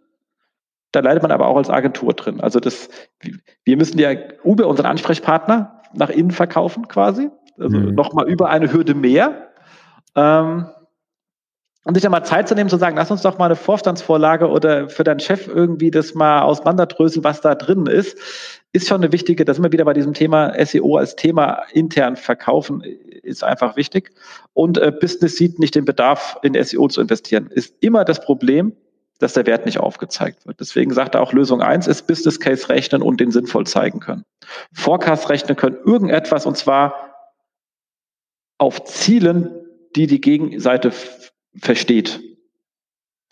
[0.91, 2.39] Da leidet man aber auch als Agentur drin.
[2.39, 2.89] Also das,
[3.63, 4.11] wir müssen ja
[4.43, 7.29] Uber, unseren Ansprechpartner, nach innen verkaufen quasi.
[7.59, 7.95] Also mhm.
[7.95, 9.49] nochmal über eine Hürde mehr.
[10.15, 10.67] Ähm,
[11.83, 14.47] und sich dann mal Zeit zu nehmen, zu sagen, lass uns doch mal eine Vorstandsvorlage
[14.47, 18.17] oder für deinen Chef irgendwie das mal auseinanderdröseln, was da drin ist,
[18.71, 22.81] ist schon eine wichtige, da wir wieder bei diesem Thema SEO als Thema intern verkaufen,
[23.21, 24.11] ist einfach wichtig.
[24.53, 27.47] Und äh, Business sieht nicht den Bedarf, in SEO zu investieren.
[27.47, 28.73] Ist immer das Problem,
[29.19, 30.59] dass der Wert nicht aufgezeigt wird.
[30.59, 34.23] Deswegen sagt er auch, Lösung eins ist Business Case rechnen und den sinnvoll zeigen können.
[34.73, 37.13] Forecast rechnen können irgendetwas und zwar
[38.57, 39.53] auf Zielen,
[39.95, 40.91] die die Gegenseite
[41.59, 42.21] versteht.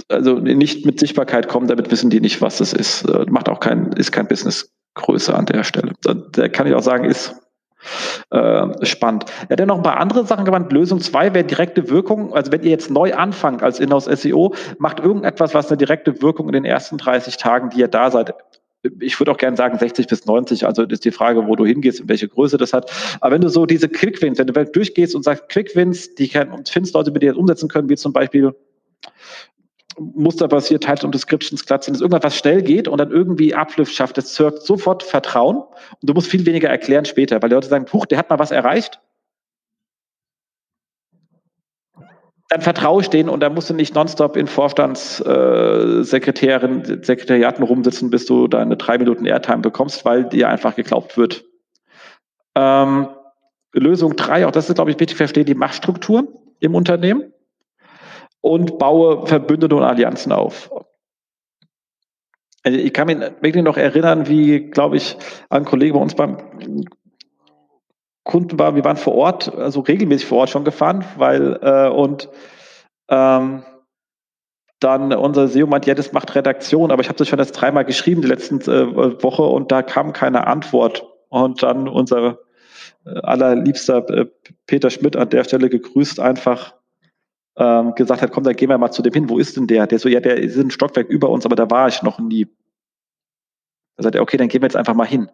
[0.10, 3.04] Also nicht mit Sichtbarkeit kommen, damit wissen die nicht, was das ist.
[3.04, 5.94] Äh, macht auch kein, ist kein Businessgröße an der Stelle.
[6.02, 7.36] Da kann ich auch sagen, ist
[8.30, 9.26] äh, spannend.
[9.48, 10.72] Er hat ja noch ein paar andere Sachen gemeint.
[10.72, 12.34] Lösung zwei wäre direkte Wirkung.
[12.34, 16.48] Also wenn ihr jetzt neu anfangt als Inhouse SEO, macht irgendetwas, was eine direkte Wirkung
[16.48, 18.34] in den ersten 30 Tagen, die ihr da seid,
[19.00, 22.02] ich würde auch gerne sagen 60 bis 90, also ist die Frage, wo du hingehst
[22.02, 22.92] und welche Größe das hat.
[23.22, 26.96] Aber wenn du so diese Quick-Wins, wenn du durchgehst und sagst Quick-Wins, die kann, findest
[26.96, 28.56] Leute, mit denen umsetzen können, wie zum Beispiel
[30.00, 34.18] musterbasiert Titles und Descriptions sind, dass irgendwas was schnell geht und dann irgendwie Uplift schafft,
[34.18, 37.86] das zirkt sofort Vertrauen und du musst viel weniger erklären später, weil die Leute sagen,
[37.92, 39.00] huch, der hat mal was erreicht.
[42.52, 48.10] Dann vertraue ich denen und da musst du nicht nonstop in Vorstandssekretären, äh, Sekretariaten rumsitzen,
[48.10, 51.46] bis du deine drei Minuten Airtime bekommst, weil dir einfach geglaubt wird.
[52.56, 53.08] Ähm,
[53.72, 56.28] Lösung drei, auch das ist, glaube ich, wichtig, verstehe die Machtstrukturen
[56.60, 57.32] im Unternehmen
[58.42, 60.70] und baue Verbündete und Allianzen auf.
[62.64, 65.16] Also ich kann mich wirklich noch erinnern, wie, glaube ich,
[65.50, 66.36] ein Kollege bei uns beim
[68.24, 72.30] Kunden war, wir waren vor Ort, also regelmäßig vor Ort schon gefahren, weil äh, und
[73.10, 73.64] ähm,
[74.80, 77.86] dann unser SEO meint, ja, das macht Redaktion, aber ich habe das schon jetzt dreimal
[77.86, 81.08] geschrieben die letzten äh, Woche und da kam keine Antwort.
[81.30, 82.40] Und dann unser
[83.06, 84.26] äh, allerliebster äh,
[84.66, 86.76] Peter Schmidt an der Stelle gegrüßt, einfach
[87.58, 89.30] ähm, gesagt hat, komm, dann gehen wir mal zu dem hin.
[89.30, 89.88] Wo ist denn der?
[89.88, 92.48] Der so, ja, der ist ein Stockwerk über uns, aber da war ich noch nie.
[93.98, 95.30] Da sagt er, okay, dann gehen wir jetzt einfach mal hin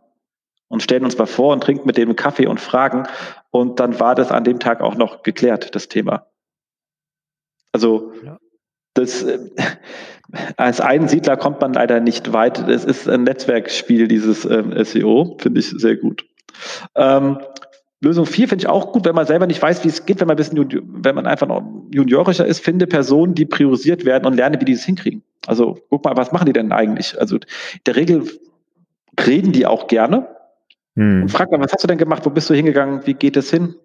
[0.68, 3.04] und stellen uns mal vor und trinken mit dem Kaffee und fragen.
[3.52, 6.28] Und dann war das an dem Tag auch noch geklärt, das Thema.
[7.72, 8.38] Also ja.
[8.94, 9.40] das äh,
[10.58, 12.68] als Einsiedler kommt man leider nicht weit.
[12.68, 16.26] Es ist ein Netzwerkspiel, dieses ähm, SEO, finde ich sehr gut.
[16.96, 17.40] Ähm,
[18.00, 20.28] Lösung 4 finde ich auch gut, wenn man selber nicht weiß, wie es geht, wenn
[20.28, 24.36] man ein bisschen, wenn man einfach noch juniorischer ist, finde Personen, die priorisiert werden und
[24.36, 25.24] lerne, wie die das hinkriegen.
[25.48, 27.20] Also guck mal, was machen die denn eigentlich?
[27.20, 27.42] Also in
[27.86, 28.28] der Regel
[29.26, 30.28] reden die auch gerne.
[30.98, 31.24] Hm.
[31.24, 32.26] Und frag mal, was hast du denn gemacht?
[32.26, 33.06] Wo bist du hingegangen?
[33.06, 33.76] Wie geht es hin?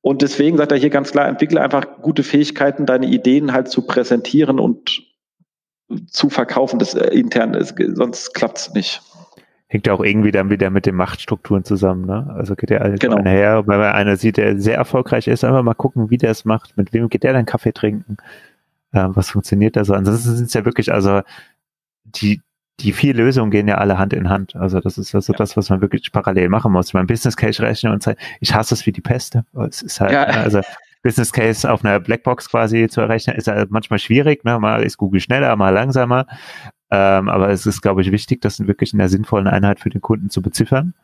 [0.00, 3.82] Und deswegen sagt er hier ganz klar, entwickle einfach gute Fähigkeiten, deine Ideen halt zu
[3.86, 5.02] präsentieren und
[6.06, 6.78] zu verkaufen.
[6.78, 9.02] Das äh, intern ist, sonst klappt es nicht
[9.74, 12.06] hängt ja auch irgendwie dann wieder mit den Machtstrukturen zusammen.
[12.06, 12.32] Ne?
[12.36, 13.16] Also geht ja alles genau.
[13.16, 16.44] einher, weil man einer sieht, der sehr erfolgreich ist, einfach mal gucken, wie der es
[16.44, 18.18] macht, mit wem geht der dann Kaffee trinken,
[18.92, 19.92] äh, was funktioniert da so.
[19.94, 21.22] Ansonsten sind es ja wirklich, also
[22.04, 22.40] die,
[22.80, 24.56] die vier Lösungen gehen ja alle Hand in Hand.
[24.56, 25.36] Also das ist also ja.
[25.36, 26.92] das, was man wirklich parallel machen muss.
[26.92, 29.44] Mein Business Case rechnen und sagen, ich hasse es wie die Peste.
[29.68, 30.24] Es ist halt, ja.
[30.24, 30.60] also
[31.02, 34.44] Business Case auf einer Blackbox quasi zu errechnen, ist halt manchmal schwierig.
[34.44, 34.58] Ne?
[34.58, 36.26] Mal ist Google schneller, mal langsamer.
[36.90, 40.00] Ähm, aber es ist, glaube ich, wichtig, das wirklich in der sinnvollen Einheit für den
[40.00, 40.94] Kunden zu beziffern.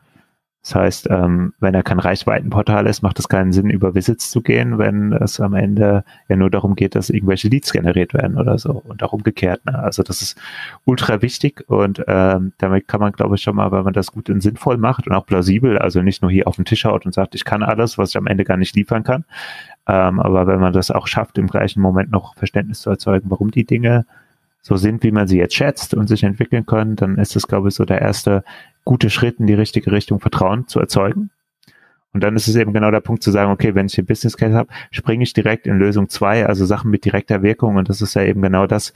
[0.63, 4.41] Das heißt, ähm, wenn er kein Reichweitenportal ist, macht es keinen Sinn, über Visits zu
[4.41, 8.59] gehen, wenn es am Ende ja nur darum geht, dass irgendwelche Leads generiert werden oder
[8.59, 9.65] so und auch umgekehrt.
[9.65, 9.77] Ne?
[9.77, 10.39] Also das ist
[10.85, 14.29] ultra wichtig und ähm, damit kann man, glaube ich, schon mal, wenn man das gut
[14.29, 17.13] und sinnvoll macht und auch plausibel, also nicht nur hier auf den Tisch haut und
[17.13, 19.25] sagt, ich kann alles, was ich am Ende gar nicht liefern kann,
[19.87, 23.49] ähm, aber wenn man das auch schafft, im gleichen Moment noch Verständnis zu erzeugen, warum
[23.49, 24.05] die Dinge
[24.61, 27.69] so sind, wie man sie jetzt schätzt und sich entwickeln können, dann ist es, glaube
[27.69, 28.43] ich, so der erste
[28.83, 31.31] gute Schritt in die richtige Richtung, Vertrauen zu erzeugen.
[32.13, 34.37] Und dann ist es eben genau der Punkt zu sagen, okay, wenn ich den Business
[34.37, 37.77] Case habe, springe ich direkt in Lösung zwei, also Sachen mit direkter Wirkung.
[37.77, 38.93] Und das ist ja eben genau das,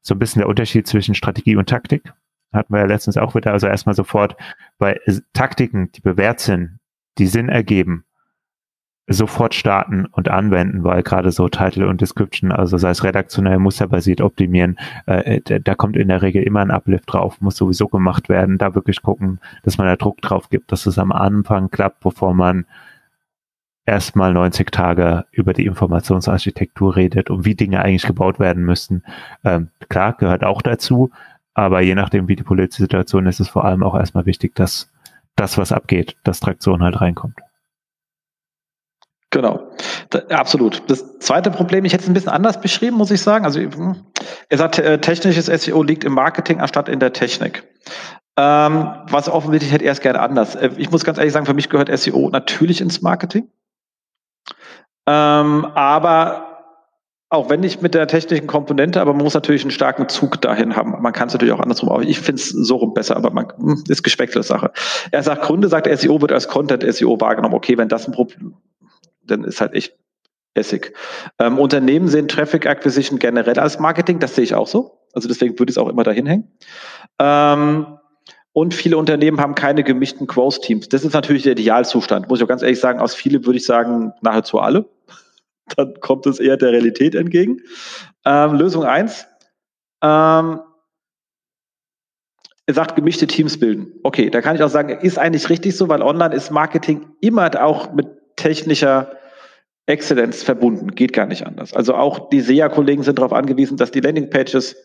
[0.00, 2.12] so ein bisschen der Unterschied zwischen Strategie und Taktik.
[2.52, 4.36] Hatten wir ja letztens auch wieder, also erstmal sofort
[4.78, 4.98] bei
[5.32, 6.78] Taktiken, die bewährt sind,
[7.18, 8.04] die Sinn ergeben,
[9.06, 14.22] sofort starten und anwenden, weil gerade so Title und Description, also sei es redaktionell, musterbasiert
[14.22, 18.56] optimieren, äh, da kommt in der Regel immer ein Uplift drauf, muss sowieso gemacht werden,
[18.56, 22.32] da wirklich gucken, dass man da Druck drauf gibt, dass es am Anfang klappt, bevor
[22.32, 22.64] man
[23.84, 29.02] erstmal 90 Tage über die Informationsarchitektur redet und wie Dinge eigentlich gebaut werden müssten.
[29.44, 31.10] Ähm, klar, gehört auch dazu,
[31.52, 34.54] aber je nachdem, wie die politische Situation ist, ist es vor allem auch erstmal wichtig,
[34.54, 34.90] dass
[35.36, 37.38] das, was abgeht, dass Traktion halt reinkommt.
[39.34, 39.68] Genau,
[40.10, 40.88] da, absolut.
[40.88, 43.44] Das zweite Problem, ich hätte es ein bisschen anders beschrieben, muss ich sagen.
[43.44, 47.64] Also er sagt, äh, technisches SEO liegt im Marketing anstatt in der Technik.
[48.36, 50.54] Ähm, was offensichtlich hätte er es gerne anders.
[50.54, 53.48] Äh, ich muss ganz ehrlich sagen, für mich gehört SEO natürlich ins Marketing.
[55.08, 56.54] Ähm, aber
[57.28, 60.76] auch wenn nicht mit der technischen Komponente, aber man muss natürlich einen starken Zug dahin
[60.76, 61.02] haben.
[61.02, 63.52] Man kann es natürlich auch andersrum, aber ich finde es so rum besser, aber man
[63.56, 64.70] hm, ist gespeckte Sache.
[65.10, 67.54] Er sagt, Gründe sagt, SEO wird als Content SEO wahrgenommen.
[67.54, 68.54] Okay, wenn das ein Problem,
[69.26, 69.94] dann ist halt echt
[70.54, 70.92] Essig.
[71.40, 75.00] Ähm, Unternehmen sehen Traffic Acquisition generell als Marketing, das sehe ich auch so.
[75.12, 76.52] Also deswegen würde ich es auch immer dahin hängen.
[77.18, 77.98] Ähm,
[78.52, 80.88] und viele Unternehmen haben keine gemischten Growth-Teams.
[80.88, 82.28] Das ist natürlich der Idealzustand.
[82.28, 84.88] Muss ich auch ganz ehrlich sagen, aus viele würde ich sagen, nahezu alle.
[85.76, 87.60] Dann kommt es eher der Realität entgegen.
[88.24, 89.26] Ähm, Lösung eins:
[90.02, 90.60] Ähm,
[92.66, 93.92] er sagt, gemischte Teams bilden.
[94.04, 97.50] Okay, da kann ich auch sagen, ist eigentlich richtig so, weil online ist Marketing immer
[97.62, 98.06] auch mit
[98.36, 99.12] technischer
[99.86, 100.94] Exzellenz verbunden.
[100.94, 101.74] Geht gar nicht anders.
[101.74, 104.76] Also auch die SEA-Kollegen sind darauf angewiesen, dass die Landingpages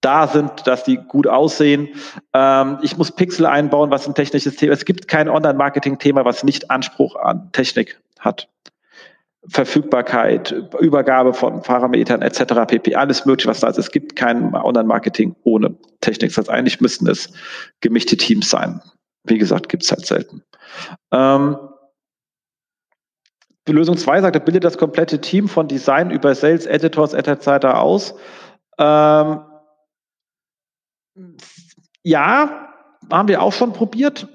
[0.00, 1.88] da sind, dass die gut aussehen.
[2.32, 4.72] Ähm, ich muss Pixel einbauen, was ein technisches Thema.
[4.72, 8.48] Es gibt kein Online-Marketing-Thema, was nicht Anspruch an Technik hat.
[9.48, 12.64] Verfügbarkeit, Übergabe von Parametern etc.
[12.66, 12.94] pp.
[12.94, 13.78] Alles mögliche, was da ist.
[13.78, 16.30] Es gibt kein Online-Marketing ohne Technik.
[16.30, 17.32] Das heißt, eigentlich müssten es
[17.80, 18.80] gemischte Teams sein.
[19.24, 20.42] Wie gesagt, gibt es halt selten.
[21.10, 21.56] Ähm,
[23.68, 27.66] Lösung 2 sagt, er bildet das komplette Team von Design über Sales, Editors etc.
[27.66, 28.14] aus.
[28.78, 29.40] Ähm,
[32.02, 32.68] ja,
[33.10, 34.26] haben wir auch schon probiert.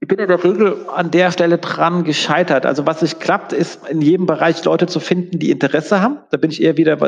[0.00, 2.66] Ich bin in der Regel an der Stelle dran gescheitert.
[2.66, 6.18] Also was nicht klappt, ist in jedem Bereich Leute zu finden, die Interesse haben.
[6.30, 6.98] Da bin ich eher wieder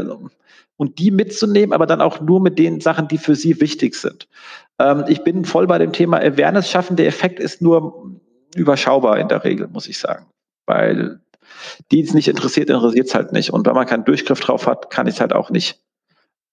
[0.76, 4.28] und die mitzunehmen, aber dann auch nur mit den Sachen, die für sie wichtig sind.
[4.78, 6.96] Ähm, ich bin voll bei dem Thema Awareness schaffen.
[6.96, 8.12] Der Effekt ist nur
[8.54, 10.26] überschaubar in der Regel, muss ich sagen.
[10.68, 11.20] Weil
[11.90, 13.50] die es nicht interessiert, interessiert es halt nicht.
[13.50, 15.81] Und wenn man keinen Durchgriff drauf hat, kann ich es halt auch nicht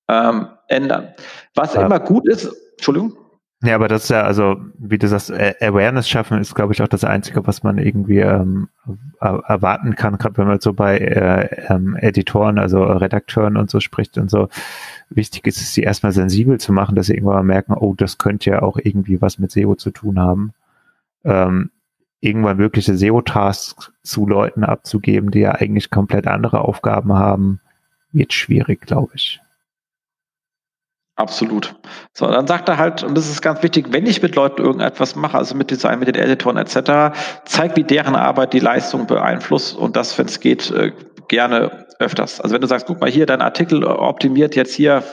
[0.08, 1.14] ähm, ändern.
[1.54, 1.86] Was ja.
[1.86, 3.18] immer gut ist, Entschuldigung.
[3.64, 6.88] Ja, aber das ist ja, also, wie du sagst, Awareness schaffen ist, glaube ich, auch
[6.88, 8.68] das Einzige, was man irgendwie ähm,
[9.20, 14.18] erwarten kann, gerade wenn man so bei äh, ähm, Editoren, also Redakteuren und so spricht
[14.18, 14.50] und so.
[15.10, 18.18] Wichtig ist es, sie erstmal sensibel zu machen, dass sie irgendwann mal merken, oh, das
[18.18, 20.54] könnte ja auch irgendwie was mit SEO zu tun haben.
[21.24, 21.72] Ähm,
[22.26, 27.62] irgendwann wirkliche SEO-Tasks zu Leuten abzugeben, die ja eigentlich komplett andere Aufgaben haben,
[28.12, 29.40] wird schwierig, glaube ich.
[31.18, 31.76] Absolut.
[32.14, 35.16] So, dann sagt er halt, und das ist ganz wichtig, wenn ich mit Leuten irgendetwas
[35.16, 39.78] mache, also mit Design, mit den Editoren etc., zeig, wie deren Arbeit die Leistung beeinflusst
[39.78, 40.92] und das, wenn es geht, äh,
[41.30, 42.42] gerne öfters.
[42.42, 45.04] Also wenn du sagst, guck mal hier, dein Artikel optimiert jetzt hier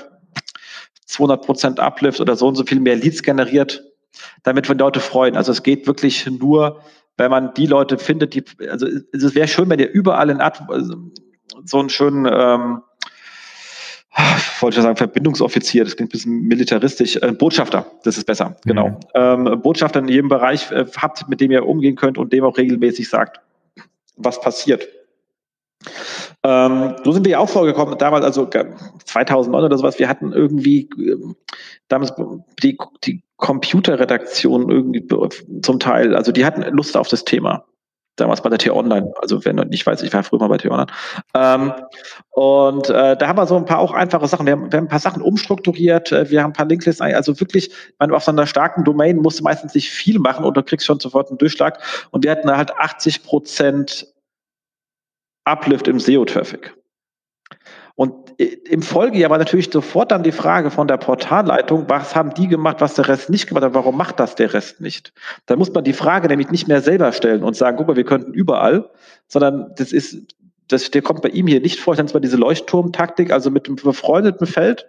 [1.06, 3.84] 200 Prozent Uplift oder so und so viel mehr Leads generiert,
[4.42, 5.36] damit wir Leute freuen.
[5.36, 6.80] Also es geht wirklich nur,
[7.16, 10.60] wenn man die Leute findet, die, also es wäre schön, wenn ihr überall in Ad,
[10.68, 10.96] also
[11.64, 12.82] so einen schönen, ähm,
[14.60, 18.88] wollte ich sagen, Verbindungsoffizier, das klingt ein bisschen militaristisch, äh, Botschafter, das ist besser, genau.
[18.88, 18.96] mhm.
[19.14, 19.50] genau.
[19.52, 22.56] Ähm, Botschafter in jedem Bereich äh, habt, mit dem ihr umgehen könnt und dem auch
[22.56, 23.40] regelmäßig sagt,
[24.16, 24.88] was passiert.
[26.44, 30.88] Ähm, so sind wir ja auch vorgekommen, damals, also 2009 oder sowas, wir hatten irgendwie
[30.98, 31.36] ähm,
[31.88, 32.12] damals
[32.62, 35.06] die, die Computerredaktion irgendwie
[35.62, 37.64] zum Teil, also die hatten Lust auf das Thema.
[38.16, 40.88] Damals bei der T-Online, also wenn du nicht weiß, ich war früher mal bei T-Online.
[41.34, 41.72] Ähm,
[42.30, 44.44] und äh, da haben wir so ein paar auch einfache Sachen.
[44.44, 47.40] Wir haben, wir haben ein paar Sachen umstrukturiert, äh, wir haben ein paar Linklisten, also
[47.40, 50.62] wirklich, du auf so einer starken Domain musst du meistens nicht viel machen und du
[50.62, 51.78] kriegst schon sofort einen Durchschlag.
[52.10, 54.12] Und wir hatten halt 80 Prozent
[55.44, 56.74] Uplift im SEO-Traffic.
[57.94, 62.48] Und im Folgejahr war natürlich sofort dann die Frage von der Portalleitung, was haben die
[62.48, 65.12] gemacht, was der Rest nicht gemacht hat, warum macht das der Rest nicht?
[65.44, 68.04] Da muss man die Frage nämlich nicht mehr selber stellen und sagen, guck mal, wir
[68.04, 68.90] könnten überall,
[69.28, 70.34] sondern das ist,
[70.68, 73.76] das, der kommt bei ihm hier nicht vor, es mal diese Leuchtturmtaktik, also mit einem
[73.76, 74.86] befreundeten Feld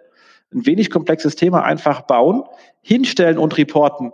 [0.54, 2.44] ein wenig komplexes Thema einfach bauen,
[2.80, 4.12] hinstellen und reporten.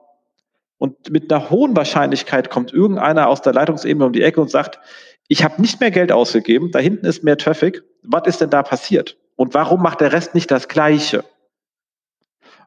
[0.78, 4.80] Und mit einer hohen Wahrscheinlichkeit kommt irgendeiner aus der Leitungsebene um die Ecke und sagt,
[5.30, 7.84] ich habe nicht mehr Geld ausgegeben, da hinten ist mehr Traffic.
[8.02, 9.16] Was ist denn da passiert?
[9.36, 11.24] Und warum macht der Rest nicht das Gleiche?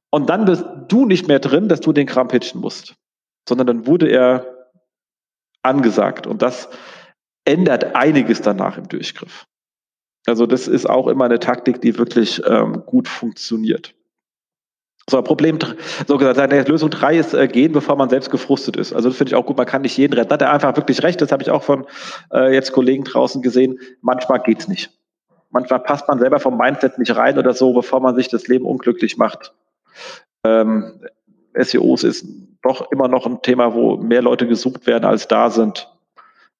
[0.10, 2.96] Und dann bist du nicht mehr drin, dass du den Kram pitchen musst,
[3.50, 4.70] sondern dann wurde er
[5.62, 6.26] angesagt.
[6.26, 6.70] Und das
[7.44, 9.46] ändert einiges danach im Durchgriff.
[10.26, 13.94] Also das ist auch immer eine Taktik, die wirklich ähm, gut funktioniert.
[15.10, 15.60] So, Problem,
[16.08, 18.94] so gesagt, Lösung drei ist äh, gehen, bevor man selbst gefrustet ist.
[18.94, 20.32] Also das finde ich auch gut, man kann nicht jeden retten.
[20.32, 21.86] Hat er einfach wirklich recht, das habe ich auch von
[22.32, 23.80] äh, jetzt Kollegen draußen gesehen.
[24.02, 24.92] Manchmal geht's nicht.
[25.52, 28.66] Manchmal passt man selber vom Mindset nicht rein oder so, bevor man sich das Leben
[28.66, 29.54] unglücklich macht.
[30.46, 31.02] Ähm,
[31.54, 32.26] SEOs ist
[32.64, 35.92] doch immer noch ein Thema, wo mehr Leute gesucht werden, als da sind.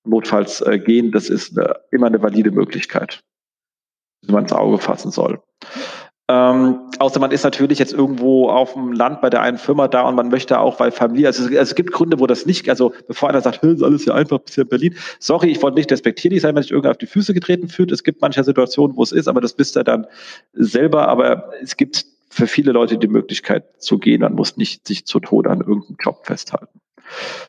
[0.06, 3.22] Notfalls äh, gehen, das ist eine, immer eine valide Möglichkeit,
[4.22, 5.42] die man ins Auge fassen soll.
[6.30, 10.04] Ähm, außer man ist natürlich jetzt irgendwo auf dem Land bei der einen Firma da
[10.04, 12.70] und man möchte auch, weil Familie, also es, also es gibt Gründe, wo das nicht,
[12.70, 14.96] also bevor einer sagt, ist alles ja einfach bisher in Berlin.
[15.20, 17.92] Sorry, ich wollte nicht despektierlich sein, wenn sich irgendwer auf die Füße getreten fühlt.
[17.92, 20.08] Es gibt manche Situationen, wo es ist, aber das bist du dann
[20.54, 21.10] selber.
[21.10, 24.22] Aber es gibt für viele Leute die Möglichkeit zu gehen.
[24.22, 26.80] Man muss nicht sich zu Tode an irgendeinem Job festhalten.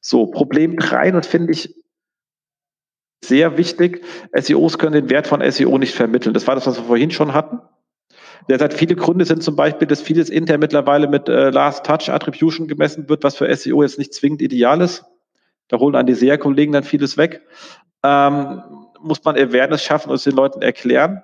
[0.01, 1.75] So, Problem drei, und finde ich
[3.25, 6.35] sehr wichtig, SEOs können den Wert von SEO nicht vermitteln.
[6.35, 7.61] Das war das, was wir vorhin schon hatten.
[8.49, 12.11] Der sagt, viele Gründe sind zum Beispiel, dass vieles intern mittlerweile mit äh, Last Touch
[12.11, 15.05] Attribution gemessen wird, was für SEO jetzt nicht zwingend ideal ist.
[15.69, 17.41] Da holen an die SEA-Kollegen dann vieles weg.
[18.03, 18.63] Ähm,
[19.01, 21.23] muss man Awareness schaffen und es den Leuten erklären.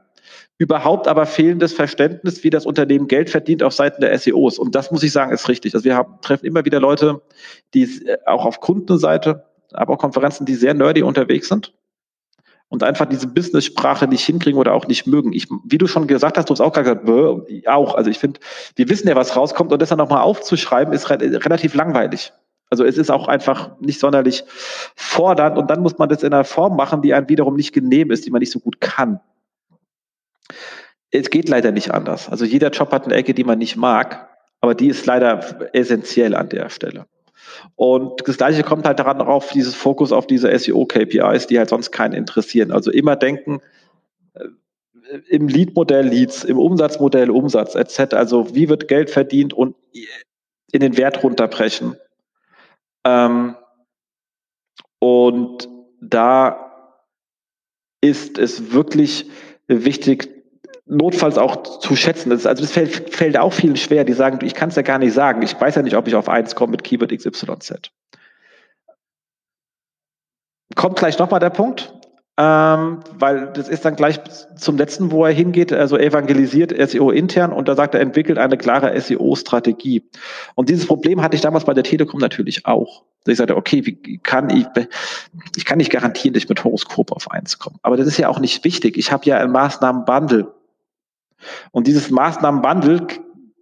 [0.58, 4.58] Überhaupt aber fehlendes Verständnis, wie das Unternehmen Geld verdient auf Seiten der SEOs.
[4.58, 5.74] Und das muss ich sagen, ist richtig.
[5.74, 7.22] Also wir haben, treffen immer wieder Leute,
[7.74, 11.72] die äh, auch auf Kundenseite, aber auch Konferenzen, die sehr nerdy unterwegs sind
[12.70, 15.32] und einfach diese Business-Sprache nicht hinkriegen oder auch nicht mögen.
[15.32, 17.96] Ich, wie du schon gesagt hast, du hast auch gesagt, bäh, auch.
[17.96, 18.40] Also ich finde,
[18.76, 22.32] wir wissen ja, was rauskommt und das dann nochmal aufzuschreiben, ist re relativ langweilig.
[22.70, 24.44] Also es ist auch einfach nicht sonderlich
[24.94, 28.12] fordernd und dann muss man das in einer Form machen, die einem wiederum nicht genehm
[28.12, 29.18] ist, die man nicht so gut kann.
[31.10, 32.28] Es geht leider nicht anders.
[32.28, 34.28] Also jeder Job hat eine Ecke, die man nicht mag,
[34.60, 37.06] aber die ist leider essentiell an der Stelle.
[37.76, 41.90] Und das Gleiche kommt halt daran darauf, dieses Fokus auf diese SEO-KPIs, die halt sonst
[41.90, 42.72] keinen interessieren.
[42.72, 43.60] Also immer denken,
[44.34, 44.48] äh,
[45.28, 48.14] im Lead-Modell Leads, im Umsatzmodell Umsatz etc.
[48.14, 49.76] Also wie wird Geld verdient und
[50.72, 51.96] in den Wert runterbrechen.
[53.04, 53.56] Ähm,
[54.98, 55.68] und
[56.00, 56.70] da
[58.00, 59.30] ist es wirklich
[59.66, 60.39] wichtig,
[60.90, 62.30] notfalls auch zu schätzen.
[62.30, 64.98] Das, also das fällt, fällt auch vielen schwer, die sagen, ich kann es ja gar
[64.98, 65.42] nicht sagen.
[65.42, 67.90] Ich weiß ja nicht, ob ich auf eins komme mit Keyword XYZ.
[70.74, 71.92] Kommt gleich nochmal der Punkt,
[72.38, 74.20] ähm, weil das ist dann gleich
[74.56, 78.56] zum letzten, wo er hingeht, also evangelisiert SEO intern und da sagt er, entwickelt eine
[78.56, 80.08] klare SEO-Strategie.
[80.54, 83.02] Und dieses Problem hatte ich damals bei der Telekom natürlich auch.
[83.26, 84.66] Ich sagte, okay, wie kann ich,
[85.56, 87.76] ich kann nicht garantieren, dass ich mit Horoskop auf eins komme.
[87.82, 88.96] Aber das ist ja auch nicht wichtig.
[88.96, 90.59] Ich habe ja ein Maßnahmenbundle.
[91.70, 93.06] Und dieses Maßnahmenbundle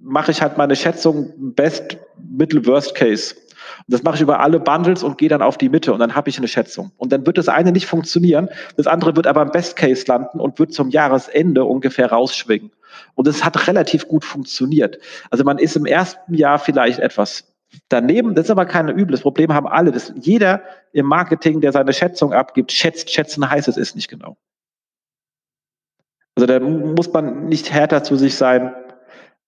[0.01, 1.99] mache ich halt meine Schätzung Best,
[2.31, 3.35] Mittel, Worst Case.
[3.35, 6.15] Und das mache ich über alle Bundles und gehe dann auf die Mitte und dann
[6.15, 6.93] habe ich eine Schätzung.
[6.97, 10.41] Und dann wird das eine nicht funktionieren, das andere wird aber im Best Case landen
[10.41, 12.71] und wird zum Jahresende ungefähr rausschwingen.
[13.15, 14.99] Und es hat relativ gut funktioniert.
[15.31, 17.45] Also man ist im ersten Jahr vielleicht etwas
[17.89, 19.93] daneben, das ist aber kein übles Problem, haben alle.
[19.93, 20.63] Das, jeder
[20.93, 24.37] im Marketing, der seine Schätzung abgibt, schätzt, schätzen heißt es ist nicht genau.
[26.39, 28.73] Also da muss man nicht härter zu sich sein,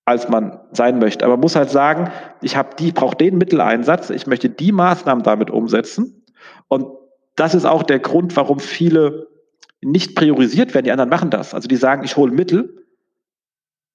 [0.07, 1.25] als man sein möchte.
[1.25, 2.11] Aber man muss halt sagen,
[2.43, 6.25] ich habe die, brauche den Mitteleinsatz, ich möchte die Maßnahmen damit umsetzen.
[6.67, 6.89] Und
[7.37, 9.29] das ist auch der Grund, warum viele
[9.81, 10.87] nicht priorisiert werden.
[10.87, 11.55] Die anderen machen das.
[11.55, 12.85] Also die sagen, ich hole Mittel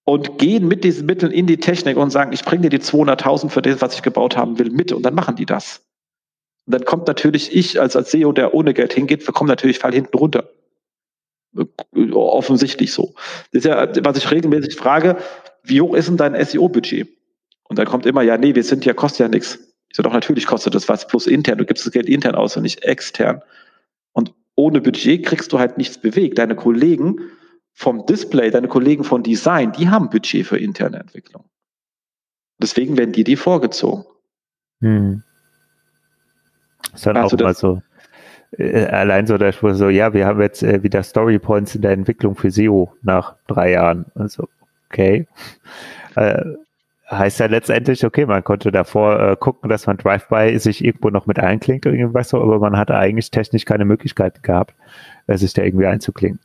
[0.06, 3.50] und gehen mit diesen Mitteln in die Technik und sagen, ich bringe dir die 200.000
[3.50, 4.90] für das, was ich gebaut haben will, mit.
[4.90, 5.84] Und dann machen die das.
[6.64, 9.92] Und dann kommt natürlich ich als, als SEO, der ohne Geld hingeht, kommen natürlich Fall
[9.92, 10.48] hinten runter
[12.12, 13.14] offensichtlich so.
[13.52, 15.16] Das ist ja, was ich regelmäßig frage,
[15.62, 17.08] wie hoch ist denn dein SEO-Budget?
[17.64, 19.58] Und dann kommt immer, ja, nee, wir sind ja, kostet ja nichts.
[19.88, 21.58] Ich sage doch, natürlich kostet das was, plus intern.
[21.58, 23.42] Du gibst das Geld intern aus und nicht extern.
[24.12, 26.38] Und ohne Budget kriegst du halt nichts bewegt.
[26.38, 27.20] Deine Kollegen
[27.72, 31.44] vom Display, deine Kollegen von Design, die haben Budget für interne Entwicklung.
[32.58, 34.04] Deswegen werden die die vorgezogen.
[34.80, 35.22] Hm.
[36.90, 37.82] Das ist dann also auch mal so
[38.58, 41.82] äh, allein so der Spruch so, ja, wir haben jetzt äh, wieder Story Points in
[41.82, 44.06] der Entwicklung für SEO nach drei Jahren.
[44.14, 44.48] Also,
[44.90, 45.26] okay.
[46.14, 46.44] Äh,
[47.10, 51.26] heißt ja letztendlich, okay, man konnte davor äh, gucken, dass man Drive-By sich irgendwo noch
[51.26, 54.74] mit einklingt oder irgendwas so, aber man hatte eigentlich technisch keine Möglichkeit gehabt,
[55.26, 56.40] äh, sich da irgendwie einzuklinken.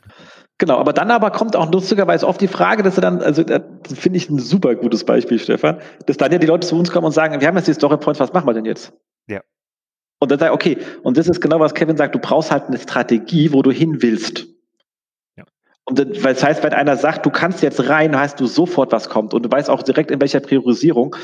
[0.58, 3.64] Genau, aber dann aber kommt auch lustigerweise oft die Frage, dass er dann, also das
[3.94, 7.06] finde ich ein super gutes Beispiel, Stefan, dass dann ja die Leute zu uns kommen
[7.06, 8.92] und sagen, wir haben jetzt die Story Points, was machen wir denn jetzt?
[9.26, 9.40] Ja.
[10.22, 12.68] Und dann sage ich, okay, und das ist genau, was Kevin sagt, du brauchst halt
[12.68, 14.46] eine Strategie, wo du hin willst.
[15.36, 15.42] Ja.
[15.84, 19.34] Und das heißt, wenn einer sagt, du kannst jetzt rein, heißt du sofort, was kommt.
[19.34, 21.16] Und du weißt auch direkt, in welcher Priorisierung.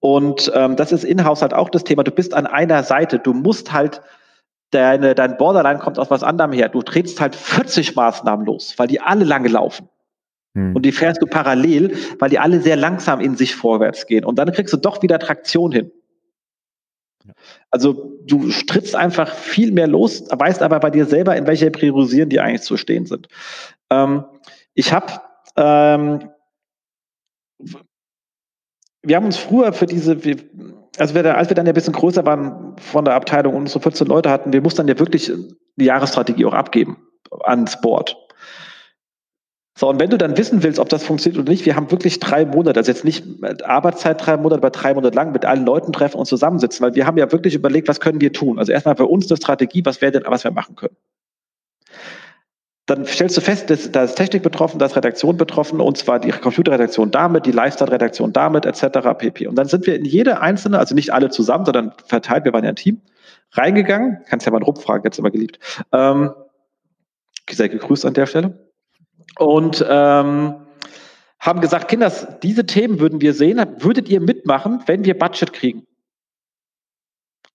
[0.00, 2.02] Und ähm, das ist in-house halt auch das Thema.
[2.02, 3.20] Du bist an einer Seite.
[3.20, 4.02] Du musst halt
[4.72, 6.70] deine, dein Borderline kommt aus was anderem her.
[6.70, 9.88] Du trittst halt 40 Maßnahmen los, weil die alle lange laufen.
[10.56, 10.74] Hm.
[10.74, 14.24] Und die fährst du parallel, weil die alle sehr langsam in sich vorwärts gehen.
[14.24, 15.92] Und dann kriegst du doch wieder Traktion hin.
[17.70, 22.28] Also du strittst einfach viel mehr los, weißt aber bei dir selber, in welcher Priorisieren
[22.28, 23.28] die eigentlich zu stehen sind.
[23.90, 24.24] Ähm,
[24.74, 25.20] ich habe,
[25.56, 26.30] ähm,
[29.02, 30.16] wir haben uns früher für diese,
[30.98, 33.78] also wir, als wir dann ja ein bisschen größer waren von der Abteilung und so
[33.78, 35.30] 14 Leute hatten, wir mussten dann ja wirklich
[35.76, 37.06] die Jahresstrategie auch abgeben
[37.44, 38.16] ans Board.
[39.78, 42.18] So, und wenn du dann wissen willst, ob das funktioniert oder nicht, wir haben wirklich
[42.18, 43.24] drei Monate, also jetzt nicht
[43.64, 47.06] Arbeitszeit drei Monate, aber drei Monate lang mit allen Leuten treffen und zusammensitzen, weil wir
[47.06, 48.58] haben ja wirklich überlegt, was können wir tun?
[48.58, 50.96] Also erstmal für uns eine Strategie, was wäre denn, was wir machen können.
[52.86, 56.18] Dann stellst du fest, dass, da ist Technik betroffen, da ist Redaktion betroffen, und zwar
[56.18, 58.98] die Computerredaktion damit, die Lifestyle-Redaktion damit, etc.
[59.16, 59.46] pp.
[59.46, 62.64] Und dann sind wir in jede einzelne, also nicht alle zusammen, sondern verteilt, wir waren
[62.64, 63.00] ja ein Team,
[63.52, 65.60] reingegangen, kannst ja mal einen Rupp fragen, jetzt immer geliebt.
[65.92, 66.32] Ähm,
[67.48, 68.69] sehr gegrüßt an der Stelle
[69.38, 70.54] und ähm,
[71.38, 75.86] haben gesagt, Kinders, diese Themen würden wir sehen, würdet ihr mitmachen, wenn wir Budget kriegen?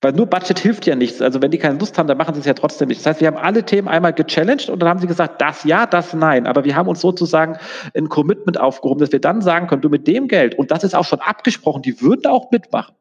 [0.01, 1.21] Weil nur Budget hilft ja nichts.
[1.21, 2.99] Also wenn die keine Lust haben, dann machen sie es ja trotzdem nicht.
[2.99, 5.85] Das heißt, wir haben alle Themen einmal gechallenged und dann haben sie gesagt, das ja,
[5.85, 6.47] das nein.
[6.47, 7.57] Aber wir haben uns sozusagen
[7.95, 10.95] ein Commitment aufgehoben, dass wir dann sagen können, du mit dem Geld, und das ist
[10.95, 12.95] auch schon abgesprochen, die würden auch mitmachen,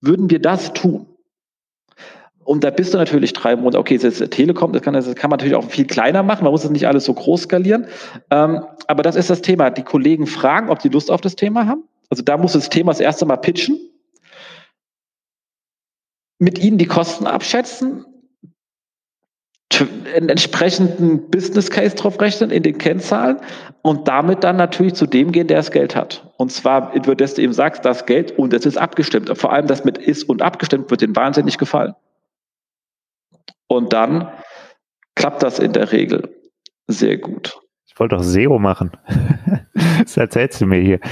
[0.00, 1.13] würden wir das tun.
[2.44, 5.30] Und da bist du natürlich drei Monate, okay, das ist Telekom, das kann, das kann
[5.30, 7.86] man natürlich auch viel kleiner machen, man muss das nicht alles so groß skalieren.
[8.30, 9.70] Ähm, aber das ist das Thema.
[9.70, 11.84] Die Kollegen fragen, ob sie Lust auf das Thema haben.
[12.10, 13.78] Also da muss das Thema das erste Mal pitchen.
[16.38, 18.04] Mit ihnen die Kosten abschätzen,
[20.14, 23.38] einen entsprechenden Business Case drauf rechnen in den Kennzahlen
[23.82, 26.32] und damit dann natürlich zu dem gehen, der das Geld hat.
[26.36, 29.36] Und zwar, dass du eben sagst, das Geld und es ist abgestimmt.
[29.36, 31.94] Vor allem das mit ist und abgestimmt wird den wahnsinnig gefallen.
[33.74, 34.28] Und dann
[35.16, 36.28] klappt das in der Regel
[36.86, 37.58] sehr gut.
[37.86, 38.92] Ich wollte doch SEO machen.
[40.02, 41.00] das erzählst du mir hier.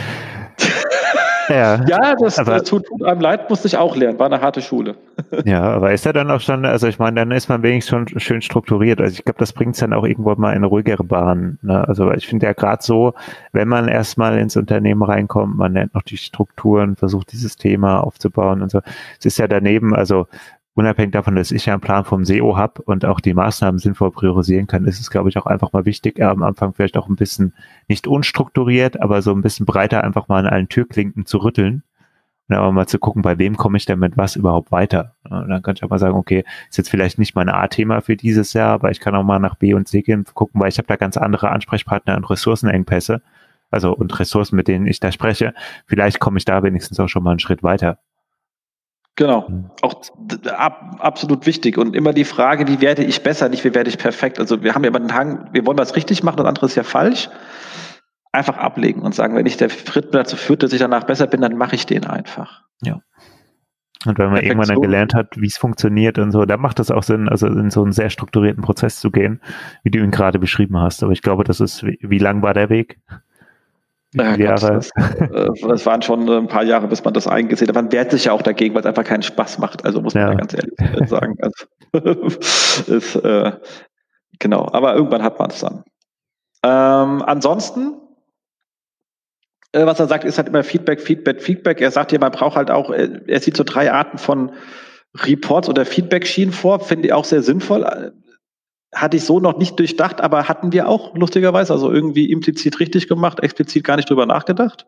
[1.49, 4.41] Ja, ja das, aber, das tut, tut, einem leid, musste ich auch lernen, war eine
[4.41, 4.95] harte Schule.
[5.45, 8.21] ja, aber ist er dann auch schon, also ich meine, dann ist man wenigstens schon
[8.21, 9.01] schön strukturiert.
[9.01, 11.59] Also ich glaube, das bringt es dann auch irgendwo mal in eine ruhigere Bahn.
[11.61, 11.87] Ne?
[11.87, 13.15] Also ich finde ja gerade so,
[13.53, 18.63] wenn man erstmal ins Unternehmen reinkommt, man lernt noch die Strukturen, versucht dieses Thema aufzubauen
[18.63, 18.81] und so.
[19.19, 20.29] Es ist ja daneben, also
[20.75, 24.11] unabhängig davon, dass ich ja einen Plan vom SEO habe und auch die Maßnahmen sinnvoll
[24.11, 27.17] priorisieren kann, ist es, glaube ich, auch einfach mal wichtig, am Anfang vielleicht auch ein
[27.17, 27.55] bisschen
[27.89, 31.83] nicht unstrukturiert, aber so ein bisschen breiter einfach mal an allen Türklinken zu rütteln
[32.49, 35.15] und aber mal zu gucken, bei wem komme ich denn mit was überhaupt weiter.
[35.29, 38.17] Und dann kann ich auch mal sagen, okay, ist jetzt vielleicht nicht mein A-Thema für
[38.17, 40.79] dieses Jahr, aber ich kann auch mal nach B und C gehen, gucken, weil ich
[40.79, 43.23] habe da ganz andere Ansprechpartner und Ressourcenengpässe,
[43.71, 45.55] also und Ressourcen, mit denen ich da spreche.
[45.87, 47.99] Vielleicht komme ich da wenigstens auch schon mal einen Schritt weiter.
[49.17, 49.71] Genau, mhm.
[49.83, 49.95] auch
[50.47, 51.77] ab, absolut wichtig.
[51.77, 54.41] Und immer die Frage, wie werde ich besser, nicht wie werde ich perfekt.
[54.41, 56.77] Also wir haben ja immer den Hang, wir wollen was richtig machen, das andere ist
[56.77, 57.29] ja falsch.
[58.33, 61.43] Einfach ablegen und sagen, wenn ich der Schritt dazu führt, dass ich danach besser bin,
[61.43, 62.63] dann mache ich den einfach.
[62.83, 63.01] Ja.
[64.05, 64.51] Und wenn man Perfektion.
[64.51, 67.47] irgendwann dann gelernt hat, wie es funktioniert und so, dann macht es auch Sinn, also
[67.47, 69.41] in so einen sehr strukturierten Prozess zu gehen,
[69.85, 71.03] wie du ihn gerade beschrieben hast.
[71.03, 72.99] Aber ich glaube, das ist, wie, wie lang war der Weg?
[74.15, 74.75] Ja, Jahre.
[74.75, 77.75] Das, äh, das, waren schon ein paar Jahre, bis man das eingesehen hat.
[77.75, 79.85] Man wehrt sich ja auch dagegen, weil es einfach keinen Spaß macht.
[79.85, 81.37] Also muss man ja, ganz ehrlich sagen.
[81.41, 82.27] Also,
[82.93, 83.53] ist, äh,
[84.39, 85.85] genau, aber irgendwann hat man es dann.
[86.63, 87.95] Ähm, ansonsten,
[89.73, 91.81] äh, was er sagt, ist halt immer Feedback, Feedback, Feedback.
[91.81, 94.53] Er sagt ja, man braucht halt auch, äh, er sieht so drei Arten von
[95.15, 98.13] Reports oder Feedback-Schienen vor, finde ich auch sehr sinnvoll
[98.95, 103.09] hatte ich so noch nicht durchdacht, aber hatten wir auch lustigerweise, also irgendwie implizit richtig
[103.09, 104.87] gemacht, explizit gar nicht drüber nachgedacht.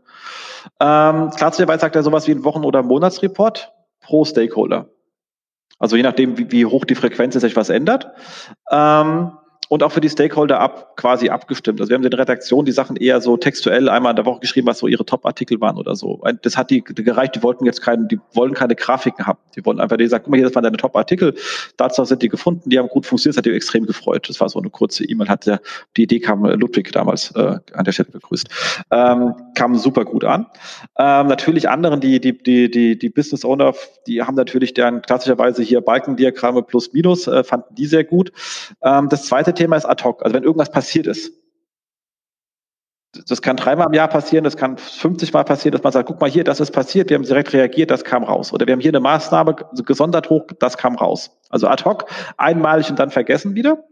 [0.80, 4.90] Ähm, klassischerweise sagt er sowas wie ein Wochen- oder Monatsreport pro Stakeholder.
[5.78, 8.10] Also je nachdem, wie, wie hoch die Frequenz ist, sich was ändert.
[8.70, 9.32] Ähm,
[9.68, 11.80] und auch für die Stakeholder ab, quasi abgestimmt.
[11.80, 14.40] Also wir haben in der Redaktion die Sachen eher so textuell einmal in der Woche
[14.40, 16.22] geschrieben, was so ihre Top-Artikel waren oder so.
[16.42, 19.38] Das hat die, gereicht, die wollten jetzt keine, die wollen keine Grafiken haben.
[19.56, 21.34] Die wollen einfach, die sagen, guck mal, hier, das waren deine Top-Artikel,
[21.76, 24.28] dazu sind die gefunden, die haben gut funktioniert, das hat die extrem gefreut.
[24.28, 25.60] Das war so eine kurze E-Mail, hat der,
[25.96, 28.48] die Idee kam Ludwig damals äh, an der Stelle begrüßt.
[28.90, 30.46] Ähm, kam super gut an.
[30.98, 33.72] Ähm, natürlich anderen, die, die, die, die, die Business Owner,
[34.06, 38.32] die haben natürlich dann klassischerweise hier Balkendiagramme plus minus, äh, fanden die sehr gut.
[38.82, 40.22] Ähm, das zweite Thema ist ad hoc.
[40.22, 41.32] Also wenn irgendwas passiert ist,
[43.28, 46.20] das kann dreimal im Jahr passieren, das kann 50 Mal passieren, dass man sagt, guck
[46.20, 48.52] mal hier, das ist passiert, wir haben direkt reagiert, das kam raus.
[48.52, 51.30] Oder wir haben hier eine Maßnahme gesondert hoch, das kam raus.
[51.50, 53.84] Also ad hoc, einmalig und dann vergessen wieder.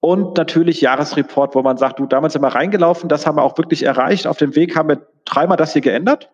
[0.00, 3.58] Und natürlich Jahresreport, wo man sagt, du, damals sind wir reingelaufen, das haben wir auch
[3.58, 4.26] wirklich erreicht.
[4.26, 6.30] Auf dem Weg haben wir dreimal das hier geändert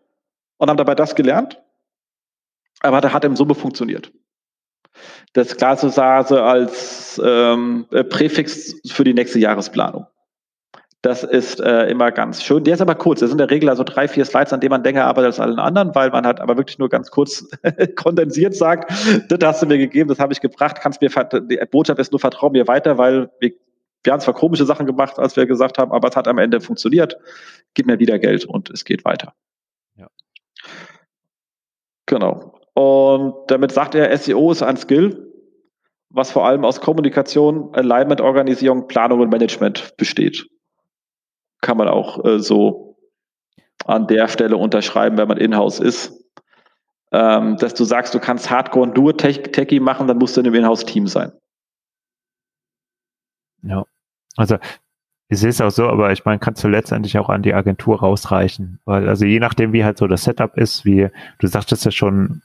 [0.59, 1.63] und haben dabei das gelernt.
[2.81, 4.13] Aber das hat im Summe funktioniert
[5.33, 10.07] das Glasosase als ähm, äh, Präfix für die nächste Jahresplanung.
[11.03, 12.63] Das ist äh, immer ganz schön.
[12.63, 13.19] Der ist aber kurz.
[13.19, 15.41] Das sind in der Regel also drei, vier Slides, an denen man länger arbeitet als
[15.41, 17.49] allen anderen, weil man halt aber wirklich nur ganz kurz
[17.97, 18.93] kondensiert sagt,
[19.29, 22.21] das hast du mir gegeben, das habe ich gebracht, kannst mir, die Botschaft ist nur,
[22.21, 23.53] vertrau mir weiter, weil wir,
[24.05, 26.61] wir haben zwar komische Sachen gemacht, als wir gesagt haben, aber es hat am Ende
[26.61, 27.17] funktioniert.
[27.75, 29.35] Gib mir wieder Geld und es geht weiter.
[29.97, 30.07] Ja.
[32.07, 32.61] Genau.
[32.75, 35.31] Und damit sagt er, SEO ist ein Skill,
[36.11, 40.47] was vor allem aus Kommunikation, Alignment, Organisierung, Planung und Management besteht.
[41.61, 42.97] Kann man auch äh, so
[43.85, 46.19] an der Stelle unterschreiben, wenn man in-house ist.
[47.13, 50.47] Ähm, dass du sagst, du kannst Hardcore und Dur Techie machen, dann musst du in
[50.47, 51.33] einem Inhouse-Team sein.
[53.63, 53.85] Ja,
[54.37, 54.57] also
[55.29, 58.01] ich sehe es auch so, aber ich meine, kannst du letztendlich auch an die Agentur
[58.01, 61.09] rausreichen, weil also je nachdem, wie halt so das Setup ist, wie
[61.39, 62.43] du sagtest ja schon,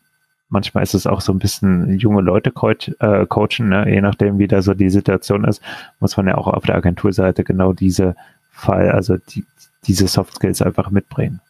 [0.49, 3.89] manchmal ist es auch so ein bisschen junge Leute coach, äh, coachen, ne?
[3.89, 5.61] je nachdem, wie da so die Situation ist,
[5.99, 8.15] muss man ja auch auf der Agenturseite genau diese
[8.51, 9.45] Fall, also die,
[9.85, 11.41] diese Soft Skills einfach mitbringen.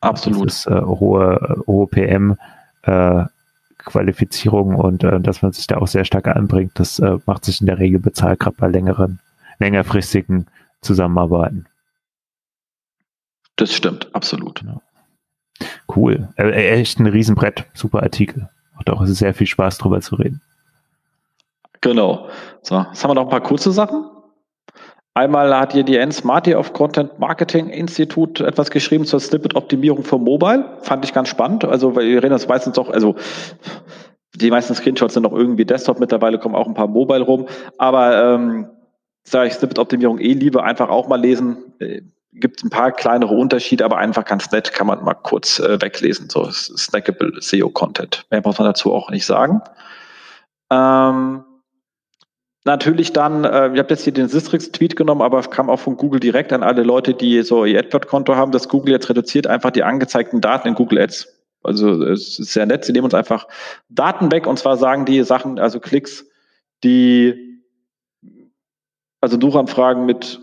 [0.00, 0.46] Absolut.
[0.46, 2.36] Das ist, äh, hohe, hohe PM,
[2.82, 3.24] äh,
[3.78, 7.60] Qualifizierung und äh, dass man sich da auch sehr stark einbringt, das äh, macht sich
[7.60, 9.20] in der Regel bezahlt, gerade bei längeren,
[9.58, 10.46] längerfristigen
[10.80, 11.66] Zusammenarbeiten.
[13.56, 14.62] Das stimmt, absolut.
[14.62, 14.80] Ja.
[15.94, 16.28] Cool.
[16.36, 17.64] Äh, äh, echt ein Riesenbrett.
[17.74, 18.48] Super Artikel.
[18.74, 20.40] Macht auch sehr viel Spaß drüber zu reden.
[21.80, 22.28] Genau.
[22.62, 24.04] So, jetzt haben wir noch ein paar kurze Sachen.
[25.14, 30.18] Einmal hat hier die Jens Marti auf Content Marketing Institut etwas geschrieben zur Snippet-Optimierung für
[30.18, 30.78] Mobile.
[30.82, 31.64] Fand ich ganz spannend.
[31.64, 33.16] Also, weil wir reden das meistens auch, also
[34.40, 37.46] Die meisten Screenshots sind noch irgendwie Desktop mittlerweile, kommen auch ein paar Mobile rum.
[37.76, 38.68] Aber ähm,
[39.24, 41.56] sage ich Snippet-Optimierung eh lieber einfach auch mal lesen.
[42.32, 46.28] Gibt ein paar kleinere Unterschiede, aber einfach ganz nett kann man mal kurz äh, weglesen.
[46.28, 48.26] So snackable SEO-Content.
[48.30, 49.62] Mehr muss man dazu auch nicht sagen.
[50.70, 51.44] Ähm,
[52.64, 55.96] natürlich dann, äh, ich habe jetzt hier den Sistrix-Tweet genommen, aber es kam auch von
[55.96, 59.70] Google direkt an alle Leute, die so ihr AdWord-Konto haben, dass Google jetzt reduziert einfach
[59.70, 61.28] die angezeigten Daten in Google Ads.
[61.62, 63.48] Also es ist sehr nett, sie nehmen uns einfach
[63.88, 66.26] Daten weg und zwar sagen die Sachen, also Klicks,
[66.84, 67.62] die
[69.20, 70.40] also Suchanfragen mit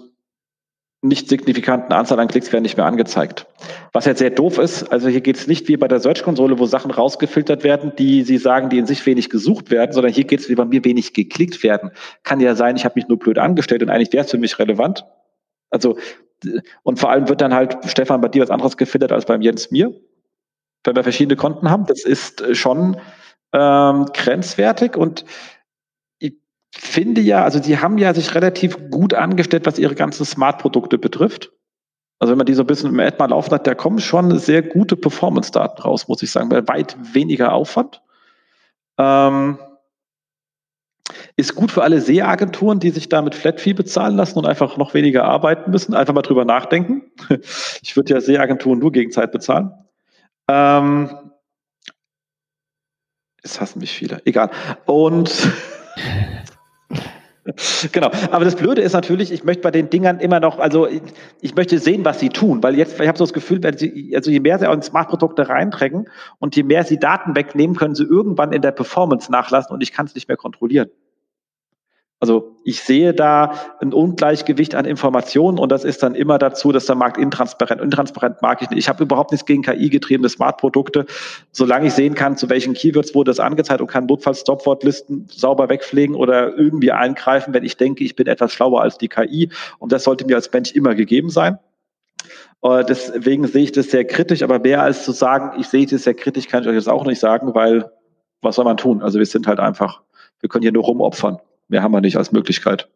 [1.08, 3.48] nicht signifikanten Anzahl an Klicks werden nicht mehr angezeigt.
[3.94, 6.66] Was jetzt sehr doof ist, also hier geht es nicht wie bei der Search-Konsole, wo
[6.66, 10.40] Sachen rausgefiltert werden, die Sie sagen, die in sich wenig gesucht werden, sondern hier geht
[10.40, 11.92] es wie bei mir wenig geklickt werden.
[12.24, 14.60] Kann ja sein, ich habe mich nur blöd angestellt und eigentlich wäre es für mich
[14.60, 15.06] relevant.
[15.70, 15.98] Also
[16.84, 19.72] und vor allem wird dann halt Stefan bei dir was anderes gefiltert als beim Jens
[19.72, 19.94] mir,
[20.84, 21.86] wenn wir verschiedene Konten haben.
[21.86, 22.98] Das ist schon
[23.54, 25.26] ähm, grenzwertig und
[26.78, 31.52] finde ja, also die haben ja sich relativ gut angestellt, was ihre ganzen Smart-Produkte betrifft.
[32.20, 34.38] Also wenn man die so ein bisschen im Ad mal laufen hat, da kommen schon
[34.40, 38.02] sehr gute Performance-Daten raus, muss ich sagen, bei weit weniger Aufwand.
[38.98, 39.58] Ähm,
[41.36, 44.94] ist gut für alle SEA-Agenturen, die sich da mit Flat-Fee bezahlen lassen und einfach noch
[44.94, 45.94] weniger arbeiten müssen.
[45.94, 47.04] Einfach mal drüber nachdenken.
[47.82, 49.72] Ich würde ja SEA-Agenturen nur gegen Zeit bezahlen.
[50.50, 51.10] Ähm,
[53.44, 54.22] es hassen mich viele.
[54.26, 54.50] Egal.
[54.86, 55.32] Und
[57.92, 58.10] Genau.
[58.32, 60.88] Aber das Blöde ist natürlich, ich möchte bei den Dingern immer noch, also
[61.42, 64.14] ich, möchte sehen, was sie tun, weil jetzt, ich habe so das Gefühl, wenn sie,
[64.16, 66.10] also je mehr sie auch in Smart-Produkte reinträgen
[66.40, 69.92] und je mehr sie Daten wegnehmen, können sie irgendwann in der Performance nachlassen und ich
[69.92, 70.90] kann es nicht mehr kontrollieren.
[72.22, 76.86] Also ich sehe da ein Ungleichgewicht an Informationen und das ist dann immer dazu, dass
[76.86, 78.80] der Markt intransparent, intransparent mag ich nicht.
[78.80, 81.06] Ich habe überhaupt nichts gegen KI-getriebene Smart-Produkte,
[81.52, 85.68] solange ich sehen kann, zu welchen Keywords wurde das angezeigt und kann notfalls Stopwortlisten sauber
[85.68, 89.50] wegpflegen oder irgendwie eingreifen, wenn ich denke, ich bin etwas schlauer als die KI
[89.80, 91.60] und das sollte mir als Mensch immer gegeben sein.
[92.62, 96.04] Äh, deswegen sehe ich das sehr kritisch, aber mehr als zu sagen, ich sehe das
[96.04, 97.92] sehr kritisch, kann ich euch das auch nicht sagen, weil
[98.42, 99.02] was soll man tun?
[99.02, 100.02] Also wir sind halt einfach,
[100.40, 101.40] wir können hier nur rumopfern.
[101.68, 102.90] Mehr haben wir nicht als Möglichkeit.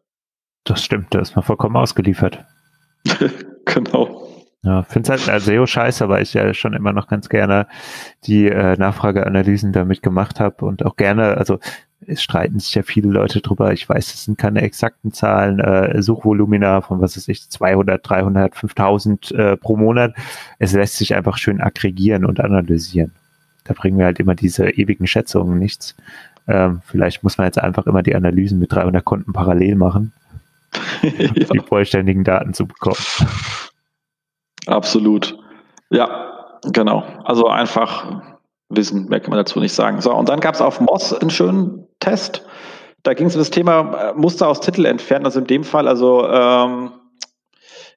[0.64, 2.44] Das stimmt, da ist man vollkommen ausgeliefert.
[3.64, 4.26] genau.
[4.62, 7.66] Ja, finde es halt als SEO scheiße, weil ich ja schon immer noch ganz gerne
[8.24, 11.58] die äh, Nachfrageanalysen damit gemacht habe und auch gerne, also
[12.06, 13.72] es streiten sich ja viele Leute drüber.
[13.72, 18.54] Ich weiß, es sind keine exakten Zahlen, äh, Suchvolumina von was weiß ich, 200, 300,
[18.54, 20.14] 5000 äh, pro Monat.
[20.58, 23.12] Es lässt sich einfach schön aggregieren und analysieren.
[23.64, 25.94] Da bringen wir halt immer diese ewigen Schätzungen nichts.
[26.48, 30.12] Ähm, vielleicht muss man jetzt einfach immer die Analysen mit 300 Konten parallel machen,
[31.02, 31.44] um ja.
[31.52, 32.96] die vollständigen Daten zu bekommen.
[34.66, 35.38] Absolut.
[35.90, 37.04] Ja, genau.
[37.24, 38.22] Also einfach
[38.68, 40.00] wissen, mehr kann man dazu nicht sagen.
[40.00, 42.44] So, und dann gab es auf Moss einen schönen Test.
[43.02, 45.24] Da ging es um das Thema äh, Muster aus Titel entfernen.
[45.24, 46.92] Also in dem Fall, also ähm,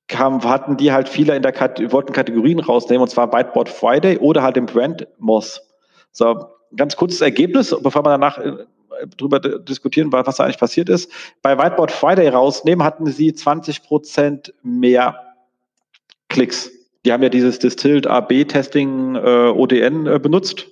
[0.08, 4.18] kam, hatten die halt viele in der Kat wollten Kategorien rausnehmen, und zwar Whiteboard Friday
[4.18, 5.62] oder halt im Brand Moss.
[6.12, 8.66] So, ganz kurzes Ergebnis, bevor wir danach äh,
[9.18, 11.12] drüber diskutieren, was da eigentlich passiert ist.
[11.42, 15.16] Bei Whiteboard Friday rausnehmen hatten sie 20 Prozent mehr
[16.30, 16.72] Klicks.
[17.06, 19.20] Die haben ja dieses Distilled AB-Testing äh,
[19.50, 20.68] ODN äh, benutzt.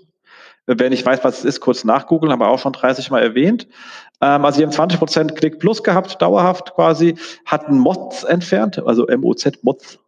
[0.67, 3.67] Wer nicht weiß, was es ist, kurz nachgoogeln, haben wir auch schon 30 Mal erwähnt.
[4.21, 9.07] Ähm, also sie haben 20 Prozent Klick plus gehabt, dauerhaft quasi, hatten Mods entfernt, also
[9.07, 9.99] MOZ Mods,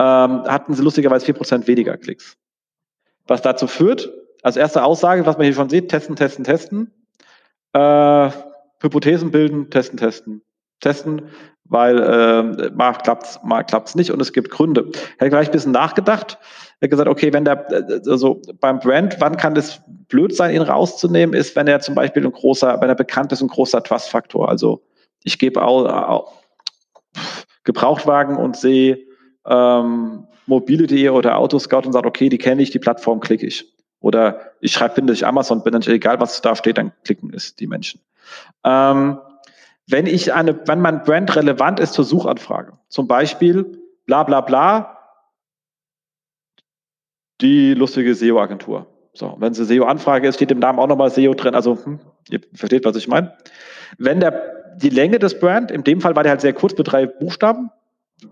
[0.00, 2.36] ähm, hatten sie lustigerweise 4 Prozent weniger Klicks.
[3.26, 4.10] Was dazu führt,
[4.44, 6.92] als erste Aussage, was man hier schon sieht, testen, testen, testen.
[7.72, 8.30] Äh,
[8.80, 10.42] Hypothesen bilden, testen, testen.
[10.80, 11.30] Testen,
[11.64, 14.90] weil äh, mal klappt's, mal klappt's nicht und es gibt Gründe.
[14.92, 16.38] Ich hätte gleich ein bisschen nachgedacht.
[16.82, 17.66] Hat gesagt, okay, wenn der,
[18.06, 22.26] also beim Brand, wann kann es blöd sein, ihn rauszunehmen, ist, wenn er zum Beispiel
[22.26, 24.50] ein großer, wenn er bekannt ist, ein großer Trust-Faktor.
[24.50, 24.82] Also
[25.22, 26.32] ich gebe auch, auch
[27.62, 28.98] Gebrauchtwagen und sehe
[29.46, 33.73] ähm, mobile.de oder Autoscout und sage, okay, die kenne ich, die Plattform klicke ich.
[34.04, 37.56] Oder ich schreibe bin durch Amazon, bin dann egal, was da steht, dann klicken es
[37.56, 38.02] die Menschen.
[38.62, 39.18] Ähm,
[39.86, 44.98] wenn ich eine, wenn mein Brand relevant ist zur Suchanfrage, zum Beispiel bla bla bla,
[47.40, 48.86] die lustige SEO-Agentur.
[49.14, 51.54] So, wenn es eine SEO-Anfrage ist, steht im Namen auch nochmal SEO drin.
[51.54, 53.32] Also, hm, ihr versteht, was ich meine.
[53.96, 56.92] Wenn der, die Länge des Brand, in dem Fall war der halt sehr kurz mit
[56.92, 57.70] drei Buchstaben,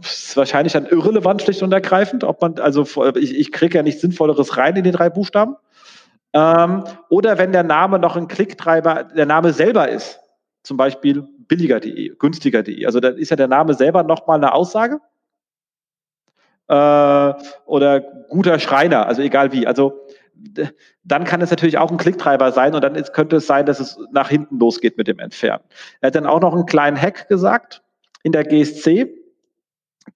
[0.01, 4.01] ist wahrscheinlich dann irrelevant, schlicht und ergreifend, ob man, also ich, ich kriege ja nichts
[4.01, 5.57] Sinnvolleres rein in die drei Buchstaben.
[6.33, 10.21] Ähm, oder wenn der Name noch ein Klicktreiber, der Name selber ist,
[10.63, 12.87] zum Beispiel billiger.de, günstiger.de.
[12.87, 15.01] Also da ist ja der Name selber nochmal eine Aussage.
[16.69, 17.35] Äh,
[17.67, 19.67] oder guter Schreiner, also egal wie.
[19.67, 20.01] Also
[21.05, 23.81] dann kann es natürlich auch ein Klicktreiber sein und dann ist, könnte es sein, dass
[23.81, 25.63] es nach hinten losgeht mit dem Entfernen.
[26.01, 27.83] Er hat dann auch noch einen kleinen Hack gesagt
[28.23, 29.22] in der GSC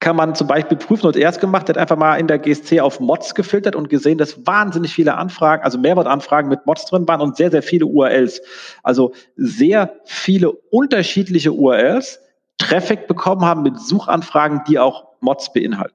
[0.01, 3.01] kann man zum Beispiel prüfen und erst gemacht, hat einfach mal in der GSC auf
[3.01, 7.37] Mods gefiltert und gesehen, dass wahnsinnig viele Anfragen, also Mehrwortanfragen mit Mods drin waren und
[7.37, 8.43] sehr, sehr viele URLs.
[8.83, 12.21] Also sehr viele unterschiedliche URLs
[12.59, 15.95] Traffic bekommen haben mit Suchanfragen, die auch Mods beinhalten.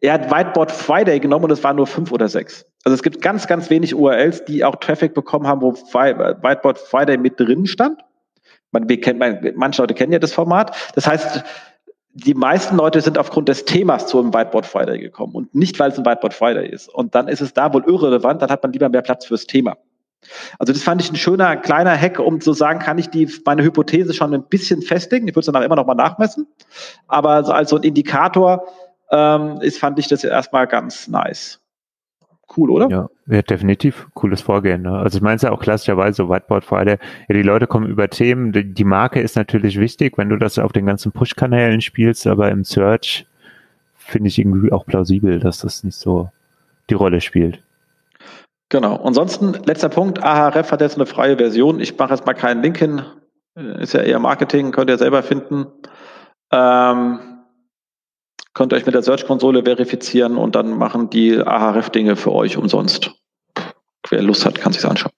[0.00, 2.66] Er hat Whiteboard Friday genommen und es waren nur fünf oder sechs.
[2.84, 7.16] Also es gibt ganz, ganz wenig URLs, die auch Traffic bekommen haben, wo Whiteboard Friday
[7.16, 8.00] mit drin stand.
[8.72, 10.76] Man, wir kennen, manche Leute kennen ja das Format.
[10.94, 11.44] Das heißt,
[12.14, 15.90] die meisten Leute sind aufgrund des Themas zu einem Whiteboard Friday gekommen und nicht, weil
[15.90, 16.88] es ein Whiteboard Friday ist.
[16.88, 19.76] Und dann ist es da wohl irrelevant, dann hat man lieber mehr Platz fürs Thema.
[20.58, 23.62] Also das fand ich ein schöner kleiner Hack, um zu sagen, kann ich die meine
[23.62, 25.26] Hypothese schon ein bisschen festigen.
[25.28, 26.46] Ich würde es danach immer noch mal nachmessen,
[27.08, 28.64] aber als so ein Indikator
[29.10, 31.63] ähm, ist, fand ich das erstmal ganz nice
[32.56, 32.88] cool, oder?
[32.88, 34.82] Ja, ja definitiv cooles Vorgehen.
[34.82, 34.92] Ne?
[34.92, 36.98] Also ich meine es ja auch klassischerweise so Whiteboard Friday.
[37.28, 38.52] Ja, die Leute kommen über Themen.
[38.52, 42.50] Die, die Marke ist natürlich wichtig, wenn du das auf den ganzen Push-Kanälen spielst, aber
[42.50, 43.26] im Search
[43.96, 46.30] finde ich irgendwie auch plausibel, dass das nicht so
[46.90, 47.60] die Rolle spielt.
[48.68, 48.96] Genau.
[48.96, 51.80] Ansonsten, letzter Punkt, Ahref hat jetzt eine freie Version.
[51.80, 53.02] Ich mache jetzt mal keinen Link hin.
[53.54, 55.66] Ist ja eher Marketing, könnt ihr selber finden.
[56.50, 57.20] Ähm,
[58.54, 63.12] könnt ihr euch mit der Search-Konsole verifizieren und dann machen die Ahref-Dinge für euch umsonst.
[64.08, 65.12] Wer Lust hat, kann sich anschauen.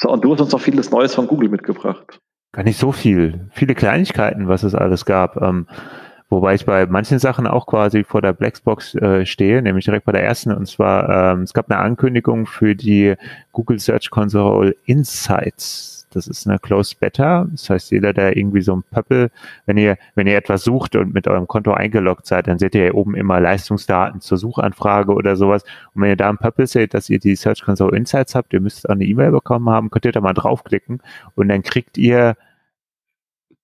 [0.00, 2.20] So, und du hast uns noch vieles Neues von Google mitgebracht.
[2.52, 3.48] Gar nicht so viel.
[3.52, 5.40] Viele Kleinigkeiten, was es alles gab.
[5.40, 5.66] Ähm,
[6.28, 10.12] wobei ich bei manchen Sachen auch quasi vor der Blackbox äh, stehe, nämlich direkt bei
[10.12, 10.52] der ersten.
[10.52, 13.14] Und zwar, ähm, es gab eine Ankündigung für die
[13.52, 17.46] Google Search Console Insights das ist eine Closed Beta.
[17.50, 19.30] Das heißt, jeder, der irgendwie so ein Pöppel,
[19.66, 22.86] wenn ihr, wenn ihr etwas sucht und mit eurem Konto eingeloggt seid, dann seht ihr
[22.86, 25.62] ja oben immer Leistungsdaten zur Suchanfrage oder sowas.
[25.94, 28.60] Und wenn ihr da ein Pöppel seht, dass ihr die Search Console Insights habt, ihr
[28.60, 31.02] müsst auch eine E-Mail bekommen haben, könnt ihr da mal draufklicken
[31.34, 32.36] und dann kriegt ihr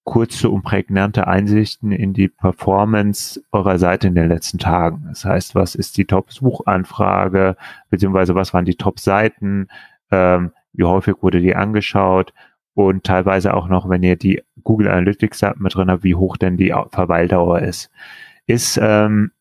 [0.04, 5.04] kurze und prägnante Einsichten in die Performance eurer Seite in den letzten Tagen.
[5.08, 7.56] Das heißt, was ist die Top-Suchanfrage,
[7.88, 9.68] beziehungsweise was waren die Top-Seiten,
[10.10, 12.32] ähm, wie häufig wurde die angeschaut
[12.74, 16.36] und teilweise auch noch, wenn ihr die Google Analytics Daten mit drin habt, wie hoch
[16.36, 17.90] denn die Verweildauer ist.
[18.46, 19.32] Ist ähm,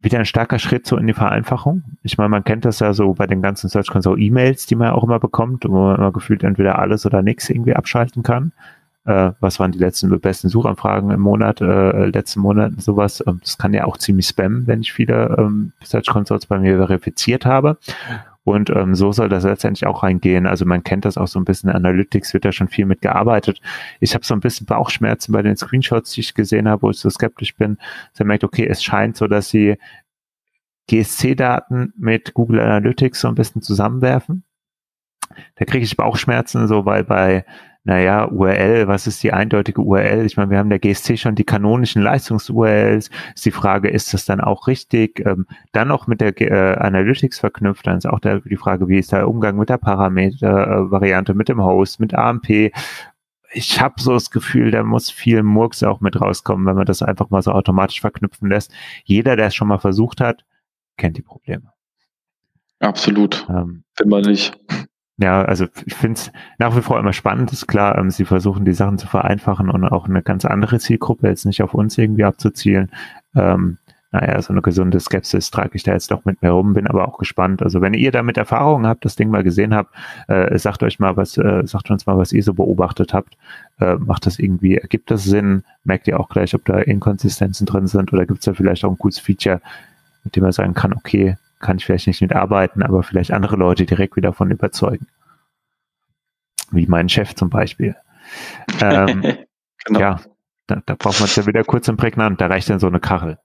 [0.00, 1.84] wieder ein starker Schritt so in die Vereinfachung.
[2.02, 4.90] Ich meine, man kennt das ja so bei den ganzen Search Console E-Mails, die man
[4.90, 8.52] auch immer bekommt, wo man immer gefühlt entweder alles oder nichts irgendwie abschalten kann.
[9.04, 13.22] Äh, was waren die letzten besten Suchanfragen im Monat, äh, letzten Monaten sowas.
[13.26, 16.76] Ähm, das kann ja auch ziemlich spammen, wenn ich viele ähm, Search Consoles bei mir
[16.76, 17.78] verifiziert habe.
[18.44, 20.46] Und ähm, so soll das letztendlich auch reingehen.
[20.46, 21.70] Also man kennt das auch so ein bisschen.
[21.70, 23.60] Analytics wird da schon viel mitgearbeitet.
[24.00, 26.98] Ich habe so ein bisschen Bauchschmerzen bei den Screenshots, die ich gesehen habe, wo ich
[26.98, 27.78] so skeptisch bin.
[28.12, 29.76] Sie merkt, okay, es scheint so, dass sie
[30.88, 34.42] GSC-Daten mit Google Analytics so ein bisschen zusammenwerfen.
[35.54, 37.44] Da kriege ich Bauchschmerzen, so weil bei
[37.84, 40.24] naja, URL, was ist die eindeutige URL?
[40.24, 43.10] Ich meine, wir haben der GSC schon die kanonischen Leistungs-URLs.
[43.34, 45.18] Ist die Frage, ist das dann auch richtig?
[45.26, 48.98] Ähm, dann noch mit der äh, Analytics verknüpft, dann ist auch der, die Frage, wie
[48.98, 52.72] ist der Umgang mit der Parameter-Variante, mit dem Host, mit AMP?
[53.54, 57.02] Ich habe so das Gefühl, da muss viel Murks auch mit rauskommen, wenn man das
[57.02, 58.72] einfach mal so automatisch verknüpfen lässt.
[59.04, 60.44] Jeder, der es schon mal versucht hat,
[60.96, 61.72] kennt die Probleme.
[62.78, 63.46] Absolut.
[63.48, 64.58] Ähm, Wenn man nicht.
[65.22, 68.64] Ja, also ich finde es nach wie vor immer spannend, ist klar, ähm, sie versuchen
[68.64, 72.24] die Sachen zu vereinfachen und auch eine ganz andere Zielgruppe jetzt nicht auf uns irgendwie
[72.24, 72.90] abzuzielen.
[73.36, 73.78] Ähm,
[74.10, 77.06] naja, so eine gesunde Skepsis trage ich da jetzt doch mit mir rum, bin aber
[77.06, 77.62] auch gespannt.
[77.62, 79.94] Also wenn ihr damit Erfahrungen habt, das Ding mal gesehen habt,
[80.26, 83.36] äh, sagt euch mal was, äh, sagt uns mal, was ihr so beobachtet habt.
[83.78, 85.62] Äh, macht das irgendwie, ergibt das Sinn?
[85.84, 88.90] Merkt ihr auch gleich, ob da Inkonsistenzen drin sind oder gibt es da vielleicht auch
[88.90, 89.60] ein cooles Feature,
[90.24, 93.86] mit dem man sagen kann, okay, kann ich vielleicht nicht mitarbeiten, aber vielleicht andere Leute
[93.86, 95.06] direkt wieder davon überzeugen.
[96.70, 97.96] Wie mein Chef zum Beispiel.
[98.80, 99.22] Ähm,
[99.84, 100.00] genau.
[100.00, 100.20] Ja,
[100.66, 102.40] da, da braucht man es ja wieder kurz und prägnant.
[102.40, 103.38] Da reicht dann so eine Kachel.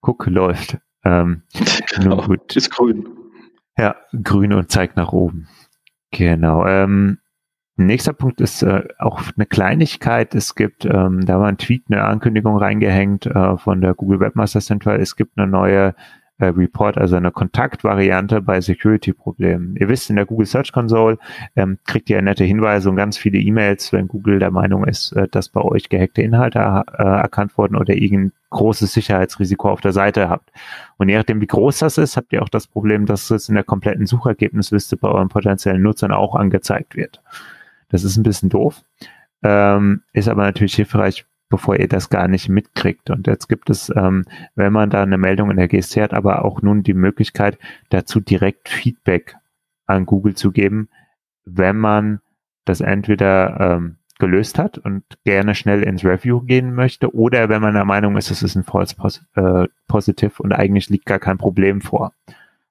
[0.00, 0.78] Guck, läuft.
[1.04, 1.42] Ähm,
[1.94, 2.54] genau, gut.
[2.56, 3.08] ist grün.
[3.76, 5.48] Ja, grün und zeigt nach oben.
[6.10, 6.66] Genau.
[6.66, 7.18] Ähm,
[7.76, 10.34] nächster Punkt ist äh, auch eine Kleinigkeit.
[10.34, 14.60] Es gibt, ähm, da war ein Tweet, eine Ankündigung reingehängt äh, von der Google Webmaster
[14.60, 14.98] Center.
[14.98, 15.94] Es gibt eine neue
[16.44, 19.76] äh, Report, also eine Kontaktvariante bei Security-Problemen.
[19.76, 21.18] Ihr wisst, in der Google Search Console
[21.56, 25.28] ähm, kriegt ihr nette Hinweise und ganz viele E-Mails, wenn Google der Meinung ist, äh,
[25.28, 30.28] dass bei euch gehackte Inhalte äh, erkannt wurden oder irgendein großes Sicherheitsrisiko auf der Seite
[30.28, 30.50] habt.
[30.96, 33.54] Und je nachdem, wie groß das ist, habt ihr auch das Problem, dass es in
[33.54, 37.22] der kompletten Suchergebnisliste bei euren potenziellen Nutzern auch angezeigt wird.
[37.88, 38.82] Das ist ein bisschen doof,
[39.42, 43.10] ähm, ist aber natürlich hilfreich, bevor ihr das gar nicht mitkriegt.
[43.10, 44.24] Und jetzt gibt es, ähm,
[44.54, 47.58] wenn man da eine Meldung in der GSC hat, aber auch nun die Möglichkeit,
[47.90, 49.36] dazu direkt Feedback
[49.86, 50.88] an Google zu geben,
[51.44, 52.20] wenn man
[52.64, 57.74] das entweder ähm, gelöst hat und gerne schnell ins Review gehen möchte oder wenn man
[57.74, 58.96] der Meinung ist, es ist ein False
[59.34, 62.12] äh, Positive und eigentlich liegt gar kein Problem vor.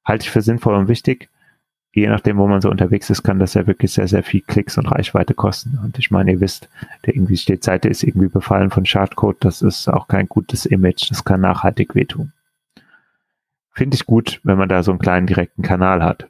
[0.05, 1.29] Halte ich für sinnvoll und wichtig.
[1.95, 4.79] Je nachdem, wo man so unterwegs ist, kann das ja wirklich sehr, sehr viel Klicks
[4.79, 5.79] und Reichweite kosten.
[5.83, 6.67] Und ich meine, ihr wisst,
[7.05, 9.37] der irgendwie steht, Seite ist irgendwie befallen von Schadcode.
[9.41, 11.11] Das ist auch kein gutes Image.
[11.11, 12.31] Das kann nachhaltig wehtun.
[13.71, 16.27] Finde ich gut, wenn man da so einen kleinen direkten Kanal hat.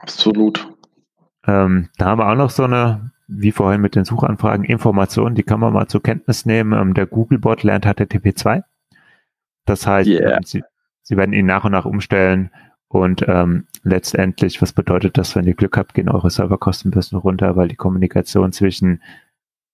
[0.00, 0.66] Absolut.
[1.46, 5.42] Ähm, da haben wir auch noch so eine wie vorhin mit den Suchanfragen, Informationen, die
[5.42, 6.72] kann man mal zur Kenntnis nehmen.
[6.78, 8.62] Ähm, der Googlebot lernt HTTP2.
[9.64, 10.36] Das heißt, yeah.
[10.36, 10.62] Ähm, sie,
[11.02, 12.50] sie werden ihn nach und nach umstellen
[12.88, 17.18] und ähm, letztendlich, was bedeutet das, wenn ihr Glück habt, gehen eure Serverkosten ein bisschen
[17.18, 19.02] runter, weil die Kommunikation zwischen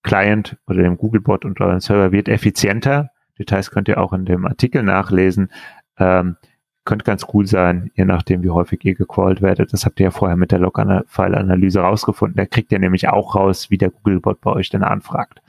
[0.02, 3.10] Client oder dem Googlebot und eurem Server wird effizienter.
[3.38, 5.50] Details könnt ihr auch in dem Artikel nachlesen.
[5.98, 6.36] Ähm,
[6.84, 9.72] könnte ganz cool sein, je nachdem, wie häufig ihr gecrawlt werdet.
[9.72, 12.36] Das habt ihr ja vorher mit der Log-File-Analyse rausgefunden.
[12.36, 15.40] Da kriegt ihr nämlich auch raus, wie der Googlebot bei euch denn anfragt.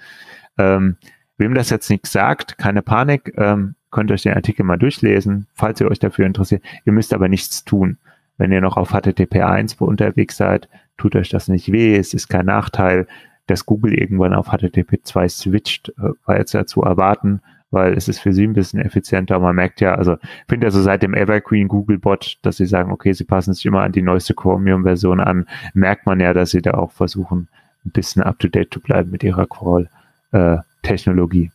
[0.59, 0.97] Ähm,
[1.37, 5.79] wem das jetzt nichts sagt, keine Panik, ähm, könnt euch den Artikel mal durchlesen, falls
[5.79, 6.61] ihr euch dafür interessiert.
[6.85, 7.97] Ihr müsst aber nichts tun.
[8.37, 10.67] Wenn ihr noch auf HTTP 1 unterwegs seid,
[10.97, 13.07] tut euch das nicht weh, es ist kein Nachteil.
[13.47, 17.41] Dass Google irgendwann auf HTTP 2 switcht, äh, war jetzt ja zu erwarten
[17.73, 19.39] weil es ist für sie ein bisschen effizienter.
[19.39, 22.67] Man merkt ja, also ich finde ja so seit dem Evergreen Google Bot, dass sie
[22.67, 26.51] sagen, okay, sie passen sich immer an die neueste Chromium-Version an, merkt man ja, dass
[26.51, 27.47] sie da auch versuchen,
[27.83, 31.51] ein bisschen up to date zu bleiben mit ihrer Crawl-Technologie.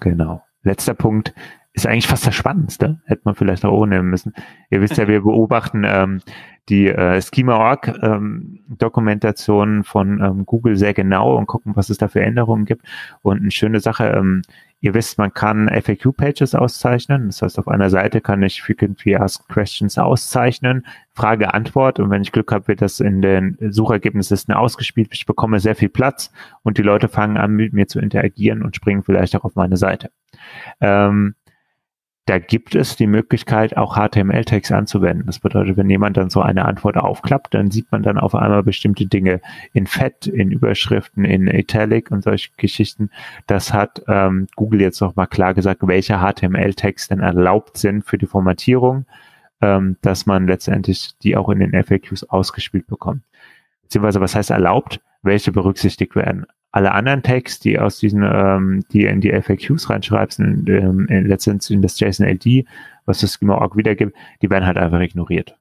[0.00, 0.42] Genau.
[0.62, 1.34] Letzter Punkt
[1.74, 3.00] ist eigentlich fast das Spannendste.
[3.04, 4.32] Hätte man vielleicht noch auch nehmen müssen.
[4.70, 6.20] Ihr wisst ja, wir beobachten ähm,
[6.68, 12.08] die äh, Schema.org ähm, Dokumentation von ähm, Google sehr genau und gucken, was es da
[12.08, 12.86] für Änderungen gibt.
[13.22, 14.42] Und eine schöne Sache, ähm,
[14.84, 17.28] ihr wisst, man kann FAQ-Pages auszeichnen.
[17.28, 22.00] Das heißt, auf einer Seite kann ich Frequently Asked Questions auszeichnen, Frage, Antwort.
[22.00, 25.08] Und wenn ich Glück habe, wird das in den Suchergebnislisten ausgespielt.
[25.12, 26.30] Ich bekomme sehr viel Platz
[26.62, 29.78] und die Leute fangen an, mit mir zu interagieren und springen vielleicht auch auf meine
[29.78, 30.10] Seite.
[30.82, 31.34] Ähm,
[32.26, 35.26] da gibt es die Möglichkeit, auch HTML-Tags anzuwenden.
[35.26, 38.62] Das bedeutet, wenn jemand dann so eine Antwort aufklappt, dann sieht man dann auf einmal
[38.62, 39.42] bestimmte Dinge
[39.74, 43.10] in Fett, in Überschriften, in Italic und solche Geschichten.
[43.46, 48.26] Das hat ähm, Google jetzt nochmal klar gesagt, welche HTML-Tags denn erlaubt sind für die
[48.26, 49.04] Formatierung,
[49.60, 53.22] ähm, dass man letztendlich die auch in den FAQs ausgespielt bekommt.
[53.82, 55.00] Beziehungsweise, was heißt erlaubt?
[55.22, 56.46] Welche berücksichtigt werden?
[56.74, 61.24] Alle anderen Tags, die aus diesen, ähm, die in die FAQs reinschreibst, in, ähm, in,
[61.24, 62.66] letztendlich in das JSON-LD,
[63.06, 64.12] was das Schema-Org wiedergibt,
[64.42, 65.56] die werden halt einfach ignoriert.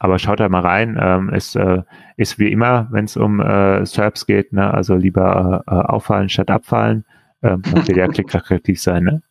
[0.00, 1.82] Aber schaut da mal rein, ähm, es äh,
[2.16, 6.50] ist wie immer, wenn es um äh, SERPs geht, ne, also lieber äh, auffallen statt
[6.50, 7.04] abfallen,
[7.44, 9.22] ähm, dann will ja klickattraktiv sein, ne?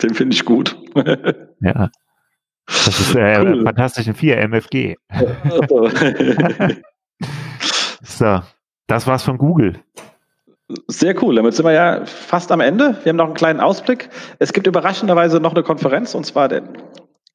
[0.00, 0.78] Den finde ich gut.
[1.60, 1.90] ja.
[2.66, 3.64] Das ist äh, cool.
[3.64, 4.94] Fantastischen 4 MFG.
[8.02, 8.42] so,
[8.86, 9.80] das war's von Google.
[10.86, 11.36] Sehr cool.
[11.36, 12.96] Damit sind wir ja fast am Ende.
[13.02, 14.08] Wir haben noch einen kleinen Ausblick.
[14.38, 16.78] Es gibt überraschenderweise noch eine Konferenz und zwar den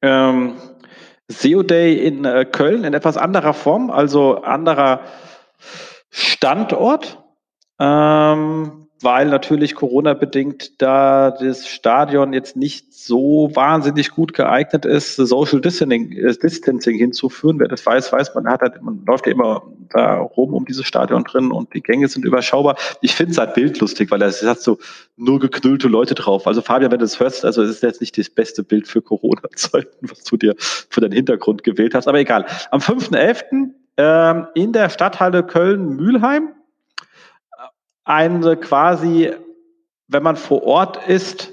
[0.02, 0.54] ähm,
[1.28, 5.00] SEO Day in äh, Köln in etwas anderer Form, also anderer
[6.10, 7.22] Standort.
[7.78, 15.60] Ähm, weil natürlich Corona-bedingt da das Stadion jetzt nicht so wahnsinnig gut geeignet ist, Social
[15.60, 17.60] Distancing, äh, hinzuführen.
[17.60, 20.86] Wer das weiß, weiß, man hat halt, man läuft ja immer da rum um dieses
[20.86, 22.76] Stadion drin und die Gänge sind überschaubar.
[23.02, 24.78] Ich finde es halt bildlustig, weil es hat so
[25.16, 26.46] nur geknüllte Leute drauf.
[26.46, 29.02] Also Fabian, wenn du das hörst, also es ist jetzt nicht das beste Bild für
[29.02, 32.08] Corona-Zeiten, was du dir für deinen Hintergrund gewählt hast.
[32.08, 32.46] Aber egal.
[32.70, 33.70] Am 5.11.
[33.98, 36.50] Ähm, in der Stadthalle Köln-Mülheim
[38.06, 39.32] eine quasi,
[40.08, 41.52] wenn man vor Ort ist,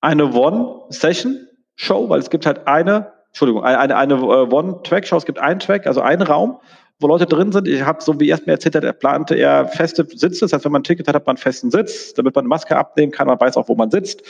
[0.00, 5.58] eine One-Session-Show, weil es gibt halt eine, Entschuldigung, eine, eine äh, One-Track-Show, es gibt einen
[5.58, 6.60] Track, also einen Raum,
[7.00, 7.66] wo Leute drin sind.
[7.66, 10.40] Ich habe, so wie er es mir erzählt hat, er plante er feste Sitze.
[10.40, 12.48] Das heißt, wenn man ein Ticket hat, hat man einen festen Sitz, damit man eine
[12.48, 14.22] Maske abnehmen kann, man weiß auch, wo man sitzt.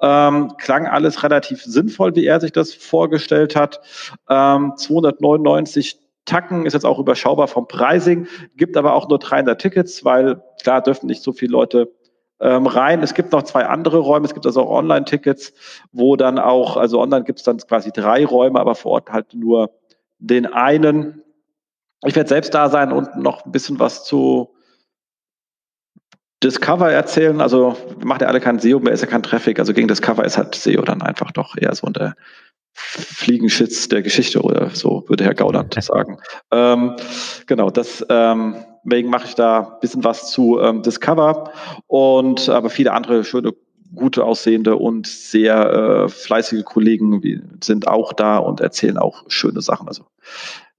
[0.00, 3.80] Ähm, klang alles relativ sinnvoll, wie er sich das vorgestellt hat.
[4.28, 5.98] Ähm, 299
[6.28, 8.26] Tacken ist jetzt auch überschaubar vom Pricing,
[8.56, 11.90] gibt aber auch nur 300 Tickets, weil klar dürfen nicht so viele Leute
[12.40, 13.02] ähm, rein.
[13.02, 15.52] Es gibt noch zwei andere Räume, es gibt also auch Online-Tickets,
[15.92, 19.34] wo dann auch, also online gibt es dann quasi drei Räume, aber vor Ort halt
[19.34, 19.70] nur
[20.18, 21.22] den einen.
[22.04, 24.54] Ich werde selbst da sein und noch ein bisschen was zu
[26.42, 27.40] Discover erzählen.
[27.40, 29.58] Also macht ja alle kein SEO mehr, ist ja kein Traffic.
[29.58, 32.14] Also gegen Discover ist halt SEO dann einfach doch eher so eine
[32.78, 36.18] Fliegenschitz der Geschichte oder so, würde Herr Gauland sagen.
[36.50, 36.96] Ähm,
[37.46, 41.52] genau, das ähm, deswegen mache ich da ein bisschen was zu ähm, Discover
[41.86, 43.52] und aber viele andere schöne
[43.94, 49.88] gute aussehende und sehr äh, fleißige Kollegen sind auch da und erzählen auch schöne Sachen.
[49.88, 50.04] Also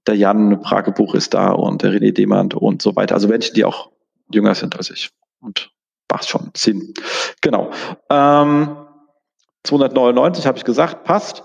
[0.06, 3.14] der Jan Pragebuch ist da und der René Demand und so weiter.
[3.14, 3.90] Also Menschen, die auch
[4.32, 5.10] jünger sind als ich.
[5.40, 5.72] Und
[6.10, 6.94] macht schon Sinn.
[7.40, 7.70] Genau.
[8.08, 8.76] Ähm,
[9.64, 11.42] 299 habe ich gesagt, passt.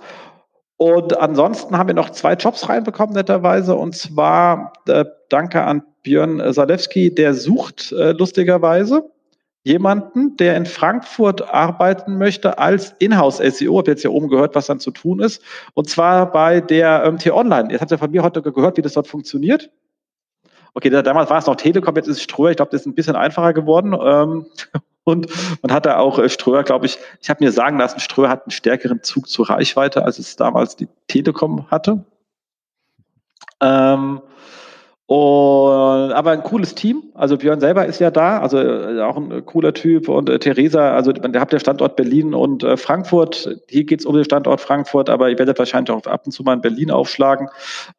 [0.78, 3.76] Und ansonsten haben wir noch zwei Jobs reinbekommen, netterweise.
[3.76, 9.10] Und zwar äh, danke an Björn Salewski, der sucht äh, lustigerweise
[9.64, 13.80] jemanden, der in Frankfurt arbeiten möchte als Inhouse-SEO.
[13.80, 15.42] Habe jetzt hier oben gehört, was dann zu tun ist.
[15.74, 17.72] Und zwar bei der ähm, T-Online.
[17.72, 19.72] Jetzt habt ihr von mir heute gehört, wie das dort funktioniert.
[20.76, 22.52] Okay, da, damals war es noch Telekom, jetzt ist es Ströer.
[22.52, 23.96] Ich glaube, das ist ein bisschen einfacher geworden.
[24.00, 24.46] Ähm,
[25.06, 25.28] und
[25.62, 28.52] man hatte auch äh, Ströer, glaube ich, ich habe mir sagen lassen, Ströer hat einen
[28.52, 32.04] stärkeren Zug zur Reichweite, als es damals die Telekom hatte.
[33.62, 34.22] Ähm,
[35.08, 37.04] und, aber ein cooles Team.
[37.14, 40.10] Also Björn selber ist ja da, also äh, auch ein cooler Typ.
[40.10, 43.56] Und äh, Theresa, also ihr habt ja Standort Berlin und äh, Frankfurt.
[43.70, 46.54] Hier geht's um den Standort Frankfurt, aber ihr werdet wahrscheinlich auch ab und zu mal
[46.54, 47.50] in Berlin aufschlagen.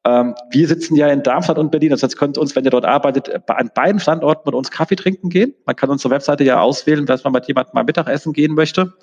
[0.05, 1.91] Ähm, wir sitzen ja in Darmstadt und Berlin.
[1.91, 5.29] Das heißt, könnt uns, wenn ihr dort arbeitet, an beiden Standorten mit uns Kaffee trinken
[5.29, 5.55] gehen.
[5.65, 8.95] Man kann unsere Webseite ja auswählen, dass man mit jemandem mal Mittagessen gehen möchte.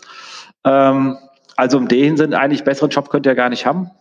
[0.65, 1.17] Ähm,
[1.55, 3.91] also in dem Sinn eigentlich besseren Job könnt ihr gar nicht haben,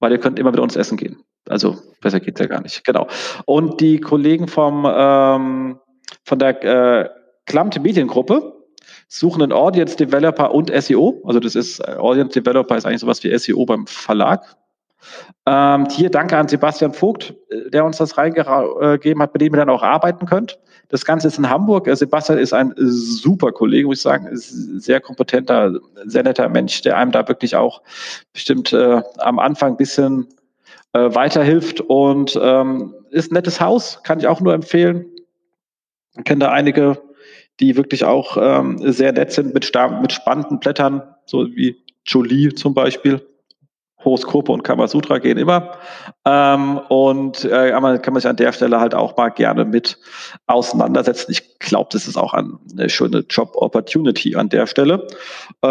[0.00, 1.22] weil ihr könnt immer mit uns essen gehen.
[1.48, 2.84] Also besser geht's ja gar nicht.
[2.84, 3.08] Genau.
[3.46, 5.78] Und die Kollegen vom ähm,
[6.24, 7.08] von der äh,
[7.46, 8.54] Klamt Mediengruppe
[9.08, 11.22] suchen einen Audience Developer und SEO.
[11.26, 14.56] Also das ist äh, Audience Developer ist eigentlich sowas wie SEO beim Verlag.
[15.46, 19.58] Ähm, hier danke an Sebastian Vogt, äh, der uns das reingegeben hat, mit dem ihr
[19.58, 20.58] dann auch arbeiten könnt.
[20.88, 21.88] Das Ganze ist in Hamburg.
[21.88, 24.50] Äh, Sebastian ist ein super Kollege, muss ich sagen, ist
[24.82, 25.72] sehr kompetenter,
[26.04, 27.82] sehr netter Mensch, der einem da wirklich auch
[28.32, 30.28] bestimmt äh, am Anfang ein bisschen
[30.92, 35.06] äh, weiterhilft und ähm, ist ein nettes Haus, kann ich auch nur empfehlen.
[36.16, 37.00] Ich kenne da einige,
[37.60, 42.74] die wirklich auch ähm, sehr nett sind mit, mit spannenden Blättern, so wie Jolie zum
[42.74, 43.26] Beispiel.
[44.04, 45.78] Horoskope und Kamasutra gehen immer.
[46.24, 47.82] Ähm, und äh, kann
[48.12, 49.96] man sich an der Stelle halt auch mal gerne mit
[50.48, 51.30] auseinandersetzen.
[51.30, 55.06] Ich glaube, das ist auch eine schöne Job-Opportunity an der Stelle.
[55.62, 55.68] Äh,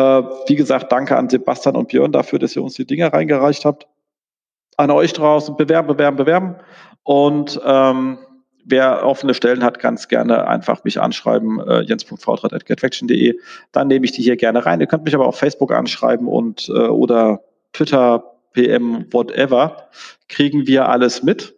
[0.48, 3.88] wie gesagt, danke an Sebastian und Björn dafür, dass ihr uns die Dinge reingereicht habt
[4.82, 6.56] an euch draußen bewerben, bewerben, bewerben.
[7.04, 8.18] Und ähm,
[8.66, 13.38] wer offene Stellen hat, ganz gerne einfach mich anschreiben, äh, jens.vautrat.getfaction.de.
[13.72, 14.82] Dann nehme ich die hier gerne rein.
[14.82, 17.42] Ihr könnt mich aber auf Facebook anschreiben und äh, oder
[17.74, 18.24] Twitter,
[18.54, 19.90] PM, whatever.
[20.28, 21.56] Kriegen wir alles mit.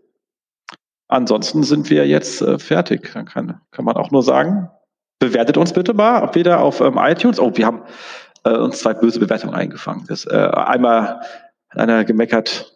[1.07, 3.11] Ansonsten sind wir jetzt äh, fertig.
[3.13, 4.69] Dann kann, kann man auch nur sagen,
[5.19, 7.39] bewertet uns bitte mal, wieder auf ähm, iTunes.
[7.39, 7.83] Oh, wir haben
[8.43, 10.05] äh, uns zwei böse Bewertungen eingefangen.
[10.07, 11.21] Das, äh, einmal
[11.69, 12.72] hat einer gemeckert,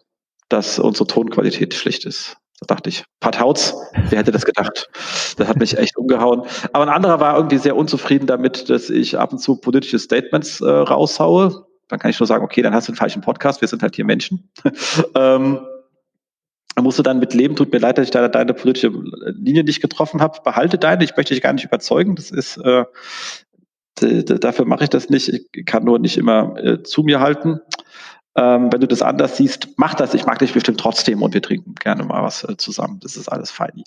[0.48, 2.36] dass unsere Tonqualität schlecht ist.
[2.60, 3.74] Da dachte ich, Pat Hautz,
[4.08, 4.90] wer hätte das gedacht?
[5.36, 6.42] Das hat mich echt umgehauen.
[6.72, 10.60] Aber ein anderer war irgendwie sehr unzufrieden damit, dass ich ab und zu politische Statements
[10.60, 11.66] äh, raushaue.
[11.88, 13.94] Dann kann ich nur sagen, okay, dann hast du einen falschen Podcast, wir sind halt
[13.94, 14.50] hier Menschen.
[15.14, 15.60] ähm,
[16.80, 19.80] musst du dann mit leben, tut mir leid, dass ich da deine politische Linie nicht
[19.80, 20.40] getroffen habe.
[20.44, 22.16] Behalte deine, ich möchte dich gar nicht überzeugen.
[22.16, 22.84] Das ist äh,
[24.00, 25.28] dafür mache ich das nicht.
[25.28, 27.60] Ich kann nur nicht immer äh, zu mir halten.
[28.38, 30.14] Ähm, wenn du das anders siehst, mach das.
[30.14, 33.00] Ich mag dich bestimmt trotzdem und wir trinken gerne mal was äh, zusammen.
[33.02, 33.82] Das ist alles fein.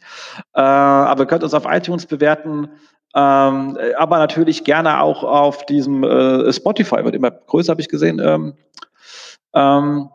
[0.54, 2.68] Äh, aber ihr könnt uns auf iTunes bewerten.
[3.16, 8.20] Ähm, aber natürlich gerne auch auf diesem äh, Spotify, wird immer größer, habe ich gesehen.
[8.20, 8.54] Ähm,
[9.54, 10.10] ähm,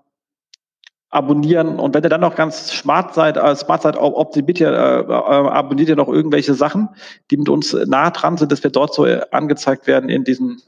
[1.08, 5.00] abonnieren und wenn ihr dann noch ganz smart seid, äh, smart seid, optimiert ihr, äh,
[5.00, 6.90] äh, abonniert ihr noch irgendwelche Sachen,
[7.30, 10.60] die mit uns nah dran sind, dass wir dort so angezeigt werden in diesen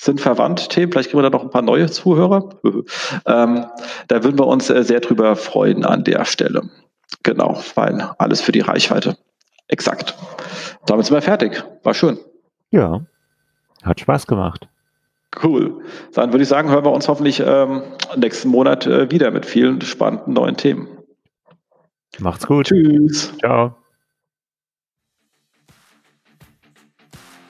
[0.00, 0.90] sind verwandt Themen.
[0.90, 2.48] Vielleicht kriegen wir da noch ein paar neue Zuhörer.
[3.26, 3.66] ähm,
[4.08, 6.62] da würden wir uns äh, sehr drüber freuen an der Stelle.
[7.22, 9.16] Genau, weil alles für die Reichweite.
[9.68, 10.16] Exakt.
[10.86, 11.62] Damit sind wir fertig.
[11.82, 12.18] War schön.
[12.70, 13.02] Ja,
[13.82, 14.68] hat Spaß gemacht.
[15.42, 15.84] Cool.
[16.14, 17.82] Dann würde ich sagen, hören wir uns hoffentlich ähm,
[18.16, 20.88] nächsten Monat äh, wieder mit vielen spannenden neuen Themen.
[22.18, 22.66] Macht's gut.
[22.66, 23.32] Tschüss.
[23.38, 23.76] Ciao.